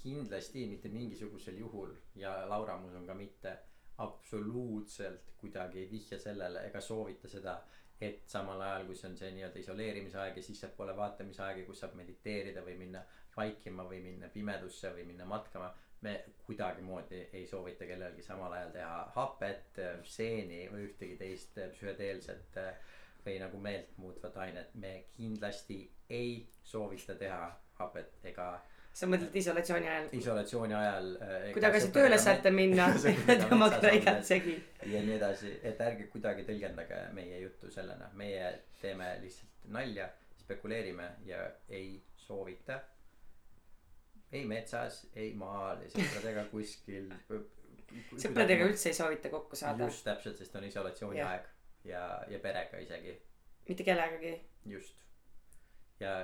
[0.02, 3.56] kindlasti mitte mingisugusel juhul ja Laura usun ka mitte
[3.98, 7.56] absoluutselt kuidagi ei vihja sellele ega soovita seda
[8.00, 11.66] et samal ajal kui see on see nii-öelda isoleerimise aeg ja sissepoole vaatamise aeg ja
[11.66, 13.02] kus saab mediteerida või minna
[13.36, 15.72] vaikima või minna pimedusse või minna matkama
[16.06, 22.74] me kuidagimoodi ei soovita kellelgi samal ajal teha hapet seeni või ühtegi teist psühhedeelset äh,
[23.26, 24.74] või nagu meelt muutvat ainet.
[24.74, 25.80] me kindlasti
[26.10, 27.42] ei soovita teha
[27.78, 28.52] hapet ega
[28.98, 30.06] sa mõtled isolatsiooni ajal?
[30.18, 32.88] Isolatsiooni ajal äh, kui tagasi tööle saate minna
[33.44, 34.56] tõmmake räigad segi.
[34.90, 38.10] Ja nii edasi et ärge kuidagi tõlgendage meie juttu sellena.
[38.18, 38.50] Meie
[38.82, 40.08] teeme lihtsalt nalja
[40.40, 42.80] spekuleerime ja ei soovita.
[44.32, 47.12] Ei metsas ei maal sõpradega kuskil.
[48.18, 49.86] Sõpradega üldse ei soovita kokku saada.
[49.86, 51.46] Just täpselt sest on isolatsiooniaeg
[51.88, 53.14] ja ja perega isegi.
[53.68, 54.34] Mitte kellegagi.
[54.66, 54.98] Just.
[56.00, 56.18] Ja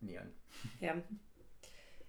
[0.00, 0.32] nii on.
[0.80, 1.04] Jah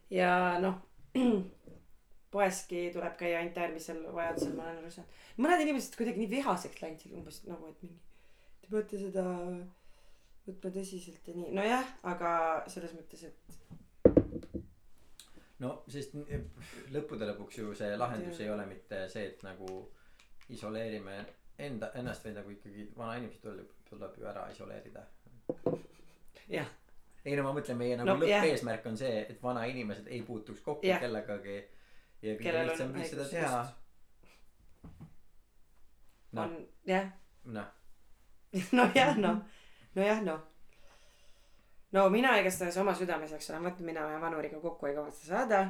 [0.10, 0.80] ja noh
[2.34, 5.20] poeski tuleb käia ainult äärmisel vajadusel ma olen aru saanud.
[5.38, 8.00] Mõned inimesed kuidagi nii vihaseks läinud seal umbes nagu et mingi
[8.64, 9.26] te peate seda
[10.48, 11.52] võtma tõsiselt ja nii.
[11.60, 12.32] Nojah aga
[12.74, 13.60] selles mõttes et
[15.64, 16.50] no sest n-
[16.96, 19.70] lõppude lõpuks ju see lahendus ei ole mitte see et nagu
[20.52, 21.20] isoleerime
[21.64, 25.04] enda ennast vaid nagu ikkagi vanainimesed tuleb tuleb ju ära isoleerida.
[26.50, 26.68] Jah
[27.26, 30.62] ei no ma mõtlen meie nagu No, no, lõppeesmärk on see et vanainimesed ei puutuks
[30.66, 31.00] kokku Jah.
[31.04, 31.58] kellegagi
[32.24, 33.62] ja kõige lihtsam viis seda teha.
[36.34, 36.44] noh.
[36.44, 36.58] On
[36.90, 37.12] jah.
[37.46, 37.70] Noh.
[38.78, 39.44] Nojah noh.
[39.96, 40.42] Nojah noh.
[41.94, 45.62] No mina igastahes oma südames eks ole mõtlen mina vanuriga kokku ei kavatse saada.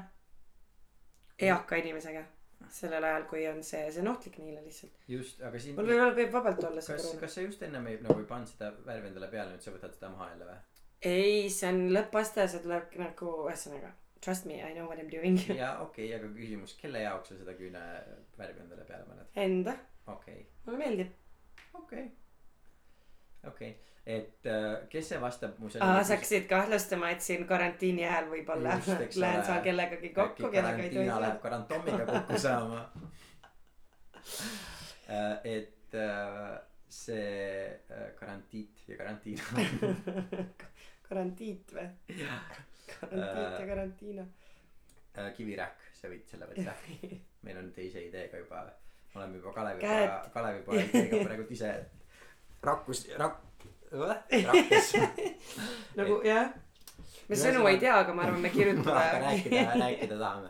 [1.41, 2.23] Eaka inimesega.
[2.71, 5.01] Sellel ajal kui on see see on ohtlik neile lihtsalt.
[5.11, 7.89] Just aga siin mul võib võib vabalt olla see kas koroona kas sa just ennem
[7.91, 10.61] ei nagu ei pannud seda värvi endale peale nüüd sa võtad seda maha jälle või
[11.09, 13.91] ei see on lõppaste see tuleb nagu ühesõnaga
[14.23, 15.37] trust me I know what I m doing.
[15.63, 19.75] Ja okei okay, aga küsimus kelle jaoks sa seda küünevärvi endale peale paned enda.
[20.07, 20.35] Okei.
[20.35, 20.45] Okay.
[20.65, 21.09] mulle meeldib.
[21.79, 22.05] Okei.
[23.47, 23.71] Okei.
[24.05, 28.75] Et äh, kes see vastab mu aa sa hakkasid kahtlustama et siin karantiini ajal võib-olla
[29.23, 31.39] lähen saan kellegagi kokku kellega ei tohi läheb saada.
[31.47, 32.85] karantomiga kokku saama.
[35.13, 36.53] Äh, et äh,
[36.87, 37.79] see
[38.15, 39.43] karantiit ja karantiina
[41.13, 41.87] karantiit või?
[42.99, 44.25] Karantiit ja karantiina
[45.17, 46.73] äh, kivirähk sa võid selle võtta
[47.45, 48.65] meil on teise ideega juba
[49.15, 50.19] oleme juba Kalevipoja.
[50.33, 51.71] Kalevipoja ideega praegu ise
[52.63, 54.93] rakkus rak- rakkes
[55.99, 56.49] nagu jah.
[57.29, 59.03] Me sõnu ei tea aga ma arvan me kirjutame.
[59.23, 60.49] Rääkida rääkida tahame.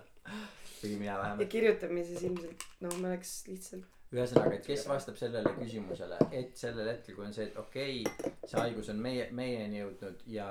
[0.84, 1.50] Mina ja vähemalt.
[1.50, 2.64] kirjutamises ilmselt.
[2.84, 6.20] No me oleks lihtsalt ühesõnaga et kes vastab sellele küsimusele?
[6.32, 10.24] Et sellel hetkel kui on see et okei okay, see haigus on meie meieni jõudnud
[10.32, 10.48] ja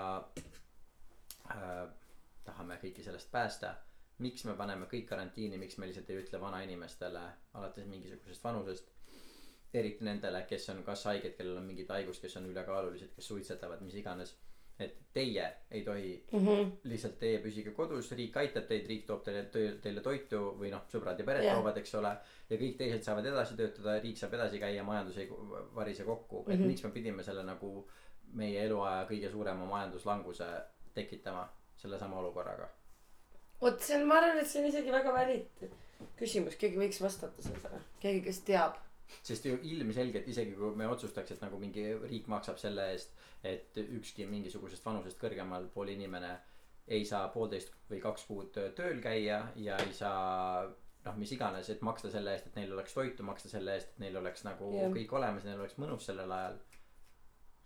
[1.54, 1.82] äh,
[2.44, 3.74] tahame kõiki sellest päästa
[4.22, 7.22] miks me paneme kõik karantiini miks me lihtsalt ei ütle vanainimestele
[7.58, 8.90] alates mingisugusest vanusest
[9.74, 13.80] eriti nendele kes on kas haiged kellel on mingid haigus kes on ülekaalulised kes suitsetavad
[13.86, 14.34] mis iganes
[14.80, 16.70] et teie ei tohi mm -hmm.
[16.84, 19.44] lihtsalt teie püsige kodus riik aitab teid riik toob teile
[19.82, 21.54] teile toitu või noh sõbrad ja pered Jah.
[21.56, 22.16] toovad eks ole
[22.50, 25.28] ja kõik teised saavad edasi töötada riik saab edasi käia majandus ei
[25.74, 26.66] varise kokku et Mhm.
[26.68, 27.88] miks me pidime selle nagu
[28.32, 30.44] meie eluaja kõige suurema majanduslanguse
[30.94, 32.68] tekitama sellesama olukorraga
[33.62, 35.68] vot see on ma arvan et see on isegi väga valid
[36.18, 38.74] küsimus keegi võiks vastata sellele keegi kes teab
[39.22, 43.10] sest ju ilmselgelt isegi kui me otsustaks et nagu mingi riik maksab selle eest
[43.45, 46.32] et ükski mingisugusest vanusest kõrgemal pool inimene
[46.86, 50.66] ei saa poolteist või kaks kuud tööl käia ja ei saa
[51.05, 54.03] noh mis iganes et maksta selle eest et neil oleks toitu maksta selle eest et
[54.05, 54.93] neil oleks nagu Jah.
[54.95, 56.59] kõik olemas neil oleks mõnus sellel ajal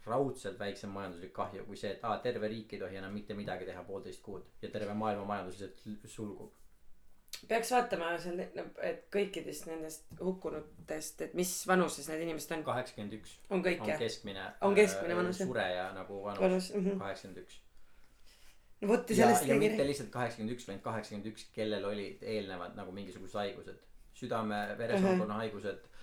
[0.06, 3.66] raudselt väiksem majanduslik kahju kui see et aa terve riik ei tohi enam mitte midagi
[3.68, 6.54] teha poolteist kuud ja terve maailma majandus lihtsalt sulgub
[7.48, 12.64] peaks vaatama seal et kõikidest nendest hukkunutest et mis vanuses need inimesed on?
[12.66, 13.36] kaheksakümmend üks.
[13.50, 14.00] On kõik on jah?
[14.00, 15.50] keskmine On keskmine äh, vanus, jah.
[15.50, 16.72] sureja nagu vanus.
[16.74, 16.98] Mhm.
[17.02, 17.60] kaheksakümmend üks.
[18.80, 22.78] No vot ja sellest ja mitte lihtsalt kaheksakümmend üks vaid kaheksakümmend üks kellel olid eelnevad
[22.78, 23.84] nagu mingisugused haigused.
[24.16, 25.95] Südame-veresoonkonna haigused äh,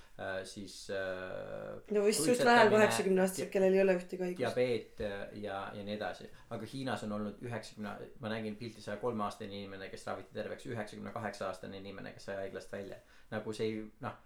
[0.46, 4.40] siis äh, no vist suht vähe kaheksakümne aastased kellel ei ole ühtegi haigust.
[4.44, 6.28] Diabeet äh, ja ja nii edasi.
[6.54, 10.68] Aga Hiinas on olnud üheksakümne ma nägin pilti saja kolme aastane inimene kes raviti terveks
[10.70, 13.00] üheksakümne kaheksa aastane inimene kes sai haiglast välja.
[13.32, 14.22] Nagu see ei noh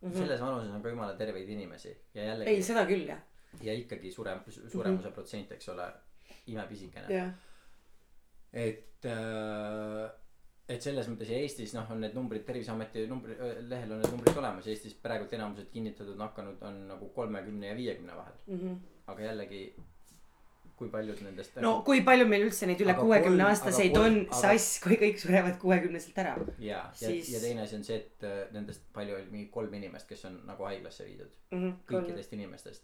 [0.00, 0.14] Mhm.
[0.16, 1.90] selles vanuses on ka jumala terveid inimesi.
[2.14, 3.18] Ja ei jällegi seda küll jah.
[3.62, 5.86] Ja ikkagi surem suremuse protsent eks ole
[6.46, 7.06] imepisikene.
[7.12, 7.30] Jah.
[8.52, 10.10] Et äh,
[10.70, 13.34] et selles mõttes ja Eestis noh on need numbrid terviseameti numbri
[13.68, 18.16] lehel on need numbrid olemas Eestis praegult enamused kinnitatud nakanud on nagu kolmekümne ja viiekümne
[18.16, 18.76] vahel Mhm.
[19.10, 19.62] aga jällegi
[20.80, 24.22] kui paljud nendest no kui palju meil üldse neid üle kuuekümne kolm- aastaseid on kolm-
[24.30, 27.96] aga- sass kui kõik surevad kuuekümneselt ära ja ja siis- ja teine asi on see
[27.96, 31.74] et äh, nendest palju oli mingi kolm inimest kes on nagu haiglasse viidud mm -hmm.
[31.92, 32.82] kõikidest inimestest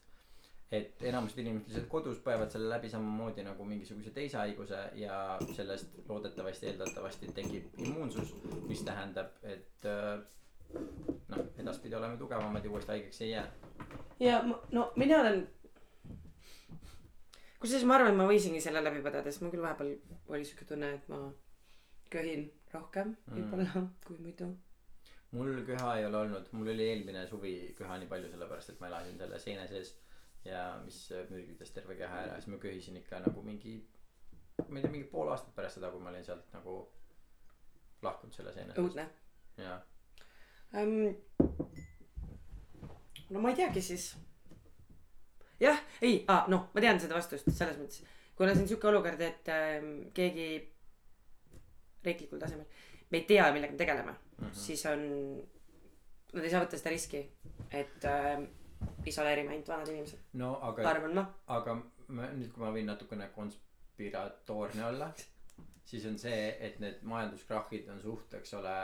[0.72, 5.92] et enamused inimesed lihtsalt kodus põevad selle läbi samamoodi nagu mingisuguse teise haiguse ja sellest
[6.08, 8.32] loodetavasti eeldatavasti tekib immuunsus
[8.66, 10.18] mis tähendab et äh,
[11.30, 13.46] noh edaspidi oleme tugevamad ja uuesti haigeks ei jää.
[14.20, 15.46] Ja ma, no mina olen
[17.60, 19.94] kusjuures ma arvan et ma võisingi selle läbi põdeda sest mul küll vahepeal
[20.34, 21.20] oli siuke tunne et ma
[22.12, 23.36] köhin rohkem Mm.
[23.36, 24.50] võib-olla kui muidu.
[25.36, 26.46] Mul köha ei ole olnud.
[26.52, 29.94] Mul oli eelmine suvi köha nii palju sellepärast et ma elasin selle seina sees
[30.46, 30.98] ja mis
[31.30, 33.76] mürgitas terve keha ära siis ma köhisin ikka nagu mingi
[34.68, 36.76] ma ei tea, mingi pool aastat pärast seda, kui ma olin sealt nagu
[38.04, 38.78] lahkunud selle seenest.
[38.80, 39.06] õudne
[39.60, 39.76] jaa,
[40.80, 41.12] um,.
[43.30, 44.10] no ma ei teagi siis.
[45.60, 48.04] jah, ei ah,, noh, ma tean seda vastust selles mõttes,
[48.38, 50.48] kuna see on siuke olukord, et ähm, keegi
[52.06, 52.68] riiklikul tasemel,
[53.10, 54.54] me ei tea, millega me tegeleme mm, -hmm.
[54.66, 55.02] siis on,
[56.32, 57.24] nad ei saa võtta seda riski,
[57.70, 58.48] et ähm,
[59.06, 60.82] isoleerime ainult vanad inimesed, no aga,
[61.58, 61.76] aga
[62.08, 65.10] ma nüüd, kui ma võin natukene konspiratoorne olla,
[65.86, 68.76] siis on see, et need majanduskrahhid on suht, eks ole,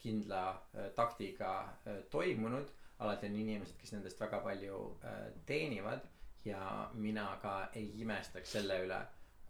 [0.00, 1.52] kindla äh, taktiga
[1.86, 2.72] äh, toimunud.
[2.98, 6.06] alati on inimesed, kes nendest väga palju äh, teenivad
[6.46, 9.00] ja mina ka ei imestaks selle üle,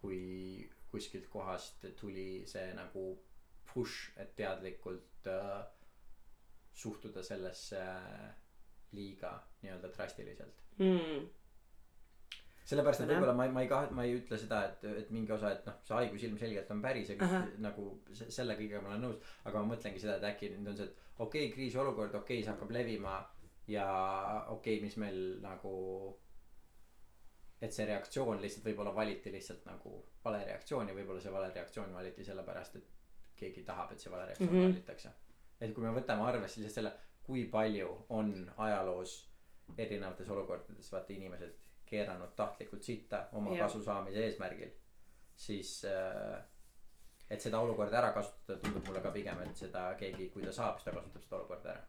[0.01, 3.05] kui kuskilt kohast tuli see nagu
[3.73, 5.61] push, et teadlikult äh,
[6.73, 7.83] suhtuda sellesse
[8.93, 9.33] liiga
[9.63, 11.29] nii-öelda drastiliselt Mm.
[12.67, 15.33] sellepärast, et võib-olla ma ei, ma ei kaht-, ma ei ütle seda, et, et mingi
[15.33, 17.47] osa, et noh, see haigus ilmselgelt on päris ja kõik Ahah.
[17.65, 19.23] nagu se- selle kõigega ma olen nõus.
[19.45, 22.43] aga ma mõtlengi seda, et äkki nüüd on see, et okei okay,, kriisiolukord, okei okay,,
[22.43, 23.15] see hakkab levima
[23.71, 23.87] ja
[24.49, 26.19] okei okay,, mis meil nagu.
[27.63, 31.95] et see reaktsioon lihtsalt võib-olla valiti lihtsalt nagu vale reaktsioon ja võib-olla see vale reaktsioon
[31.95, 32.91] valiti sellepärast, et
[33.37, 34.59] keegi tahab, et see vale reaktsioon mm.
[34.61, 34.73] -hmm.
[34.75, 35.11] valitakse.
[35.61, 36.93] et kui me võtame arvesse lihtsalt selle,
[37.27, 39.15] kui palju on ajaloos
[39.79, 41.55] erinevates olukordades vaata inimesed
[41.87, 43.67] keeranud tahtlikult sitta oma yeah.
[43.67, 44.71] kasu saamise eesmärgil,
[45.37, 46.39] siis äh,
[47.31, 50.81] et seda olukorda ära kasutada, tundub mulle ka pigem, et seda keegi, kui ta saab,
[50.81, 51.85] siis ta kasutab seda olukorda ära.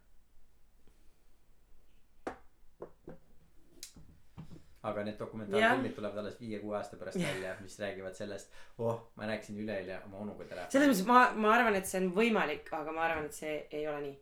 [4.88, 9.58] aga need dokumentaalfilmid tulevad alles viie-kuue aasta pärast välja, mis räägivad sellest, oh, ma rääkisin
[9.60, 10.72] üleeile oma onuga telefonis.
[10.72, 13.84] selles mõttes ma, ma arvan, et see on võimalik, aga ma arvan, et see ei
[13.90, 14.16] ole nii.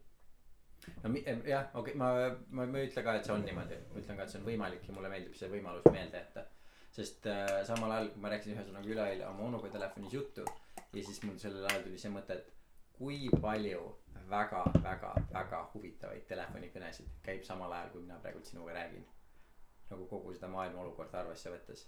[1.04, 2.12] No jah, okei okay,, ma,
[2.50, 4.48] ma, ma ei ütle ka, et see on niimoodi, ma ütlen ka, et see on
[4.50, 6.46] võimalik ja mulle meeldib see võimalus meelde jätta.
[6.96, 10.46] sest äh, samal ajal, kui ma rääkisin ühesõnaga üleeile oma onuga telefonis juttu
[10.94, 12.54] ja siis mul sellel ajal tuli see mõte, et
[12.98, 13.84] kui palju
[14.30, 19.06] väga, väga, väga huvitavaid telefonikõnesid käib samal ajal, kui mina praegu sinuga räägin.
[19.90, 21.86] nagu kogu seda maailma olukorda arvesse võttes.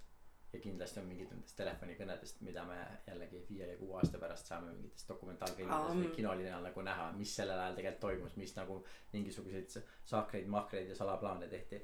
[0.52, 4.72] Ja kindlasti on mingid nendest telefonikõnedest, mida me jällegi viie ja kuue aasta pärast saame
[4.72, 6.14] mingitest dokumentaalfilmidest või Aa.
[6.16, 8.78] kinolinal nagu näha, mis sellel ajal tegelikult toimus, mis nagu
[9.12, 9.76] mingisuguseid
[10.08, 11.82] sahkreid, mahkreid ja salaplaane tehti.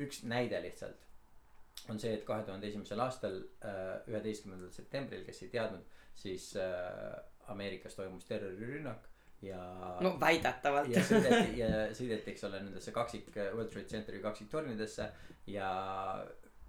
[0.00, 1.04] üks näide lihtsalt
[1.88, 7.20] on see, et kahe tuhande esimesel aastal äh, üheteistkümnendal septembril, kes ei teadnud, siis äh,
[7.52, 9.04] Ameerikas toimus terrorirünnak
[9.44, 9.58] ja
[10.00, 15.10] no väidetavalt ja sõideti ja sõideti, eks ole, nendesse kaksik, World Trade Centeri kaksiktornidesse
[15.52, 15.70] ja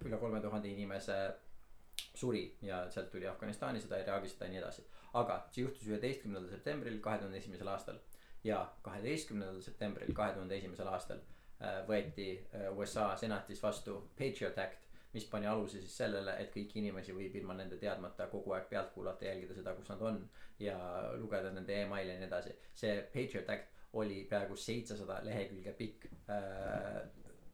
[0.06, 1.18] üle kolme tuhande inimese
[2.14, 4.84] suri ja sealt tuli Afganistani sõda, Iraagi sõda ja nii edasi.
[5.18, 7.98] aga see juhtus üheteistkümnendal septembril kahe tuhande esimesel aastal
[8.44, 14.84] ja kaheteistkümnendal septembril kahe tuhande esimesel aastal äh, võeti äh, USA senatis vastu Patriot Act,
[15.14, 18.92] mis pani aluse siis sellele, et kõiki inimesi võib ilma nende teadmata kogu aeg pealt
[18.94, 20.20] kuulata, jälgida seda, kus nad on
[20.60, 20.76] ja
[21.16, 22.54] lugeda nende emaili ja nii edasi.
[22.74, 27.00] see Patriot Act oli peaaegu seitsesada lehekülge pikk äh,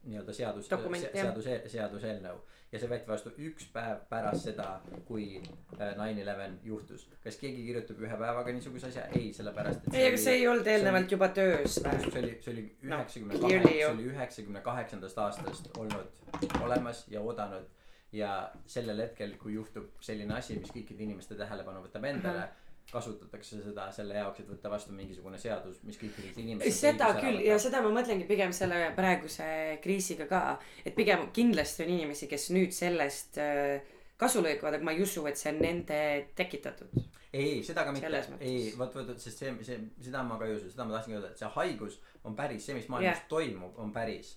[0.05, 2.41] nii-öelda seadus, seaduse, seaduseelnõu
[2.75, 4.67] ja see võeti vastu üks päev pärast seda,
[5.07, 7.07] kui äh, nine eleven juhtus.
[7.23, 9.05] kas keegi kirjutab ühe päevaga niisuguse asja?
[9.15, 12.65] ei, sellepärast et ei, aga see ei olnud eelnevalt juba töös see oli, see oli
[12.89, 13.87] üheksakümne clearly kahe, ju.
[13.87, 17.71] see oli üheksakümne kaheksandast aastast olnud olemas ja oodanud.
[18.15, 18.35] ja
[18.71, 22.49] sellel hetkel, kui juhtub selline asi, mis kõikide inimeste tähelepanu võtab endale,
[22.95, 26.78] kasutatakse seda selle jaoks, et võtta vastu mingisugune seadus, mis kõikidelt inimestelt.
[26.78, 29.49] seda küll ja seda ma mõtlengi pigem selle praeguse
[29.84, 30.45] kriisiga ka,
[30.84, 33.82] et pigem kindlasti on inimesi, kes nüüd sellest äh,
[34.20, 35.99] kasu lõikavad, aga ma ei usu, et see on nende
[36.38, 36.95] tekitatud.
[37.34, 40.54] ei, ei seda ka mitte ei vot, vot, sest see, see, seda ma ka ei
[40.58, 43.29] usu, seda ma tahtsingi öelda, et see haigus on päris, see, mis maailmas yeah.
[43.30, 44.37] toimub, on päris.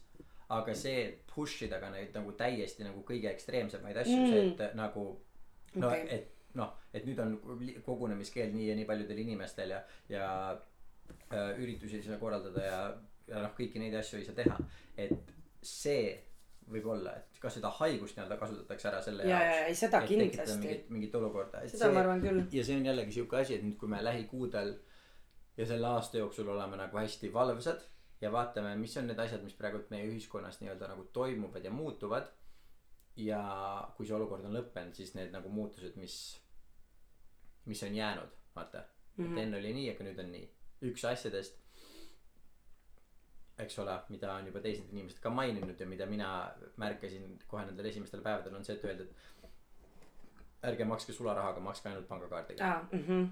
[0.49, 1.01] aga see
[1.33, 5.03] push ida ka neid nagu täiesti nagu kõige ekstreemsemaid asju mm., see, et nagu
[5.75, 7.35] no okay., et noh, et nüüd on
[7.85, 9.81] kogunemiskeeld nii ja nii paljudel inimestel ja,
[10.11, 12.79] ja äh, üritusi ei saa korraldada ja,
[13.29, 14.57] ja noh, kõiki neid asju ei saa teha.
[14.97, 16.15] et see
[16.67, 20.01] võib olla, et kas seda haigust nii-öelda kasutatakse ära selle ja, ja, jaoks, ei seda
[20.03, 20.57] kindlasti.
[20.59, 21.63] mingit, mingit olukorda.
[21.71, 22.41] seda ma arvan küll.
[22.51, 24.73] ja see on jällegi sihuke asi, et nüüd, kui me lähikuudel
[25.57, 27.85] ja selle aasta jooksul oleme nagu hästi valvsad
[28.21, 32.33] ja vaatame, mis on need asjad, mis praegult meie ühiskonnas nii-öelda nagu toimuvad ja muutuvad.
[33.17, 33.41] ja
[33.97, 36.37] kui see olukord on lõppenud, siis need nagu muutused, mis,
[37.67, 38.83] mis on jäänud, vaata
[39.17, 39.25] mm.
[39.25, 39.31] -hmm.
[39.37, 40.49] et enne oli nii, aga nüüd on nii.
[40.89, 41.55] üks asjadest,
[43.59, 46.27] eks ole, mida on juba teised inimesed ka maininud ja mida mina
[46.77, 52.07] märkasin kohe nendel esimestel päevadel, on see, et öeldi, et ärge makske sularahaga, makske ainult
[52.07, 53.29] pangakaardiga aa, mhmh.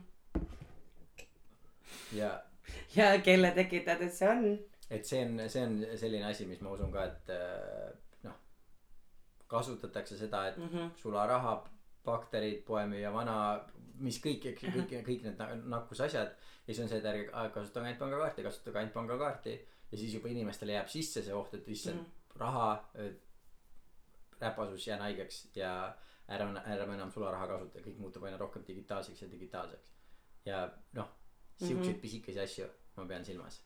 [2.13, 2.31] ja
[2.97, 4.43] ja kelle tekitatud see on?
[4.89, 7.93] et see on, see on selline asi, mis ma usun ka, et äh,
[8.23, 8.35] noh,
[9.47, 10.77] kasutatakse seda, et mm Mhm.
[10.77, 10.89] -hmm.
[11.01, 11.55] sularaha
[12.05, 13.65] bakterid, poemüüja, vana,
[13.99, 16.33] mis kõik, eks ju, kõik, kõik need na- nakkusasjad.
[16.67, 19.55] ja siis on see, et ärge kasutage ainult pangakaarti, kasutage ainult pangakaarti.
[19.91, 22.69] ja siis juba inimestele jääb sisse see oht, et issand mm., raha,
[24.41, 25.75] räpasus, jään haigeks ja
[26.27, 29.93] ära, ära enam sularaha kasuta, kõik muutub aina rohkem digitaalseks ja digitaalseks.
[30.45, 31.13] ja noh,
[31.57, 31.93] siukseid mm.
[31.93, 32.01] -hmm.
[32.01, 33.61] pisikesi asju ma pean silmas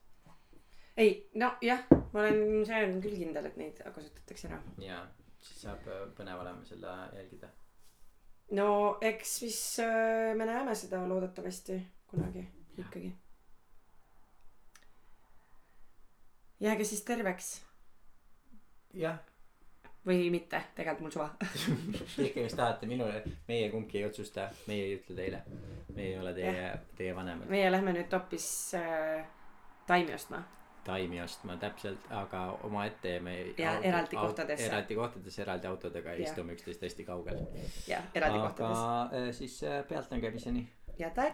[1.00, 4.60] ei, nojah, ma olen, see on küll kindel, et neid kasutatakse ära.
[4.84, 5.00] ja
[5.40, 7.52] siis saab äh, põnev olema seda jälgida.
[8.52, 12.48] No eks siis äh, me näeme seda loodetavasti kunagi
[12.78, 13.14] ikkagi.
[16.60, 17.62] jääge siis terveks
[18.94, 19.20] jah,
[20.06, 21.30] või mitte, tegelikult mul suva.
[22.16, 25.44] tehke, mis tahate, minule, meie kumbki ei otsusta, meie ei ütle teile.
[25.96, 27.50] me ei ole teie, teie vanemad.
[27.50, 28.48] meie lähme nüüd hoopis
[28.80, 29.28] äh,
[29.88, 30.44] taimi ostma.
[30.90, 33.36] Taimi ostma täpselt, aga omaette ja me.
[33.58, 34.68] Ja eraldi kohtadesse.
[34.68, 36.26] eraldi kohtades, eraldi autodega Jah.
[36.26, 37.46] istume üksteist hästi kaugel.
[37.88, 38.78] jah, eraldi kohtades.
[38.78, 40.68] aga äh, siis äh, pealtnägemiseni.
[41.00, 41.28] ja taeg.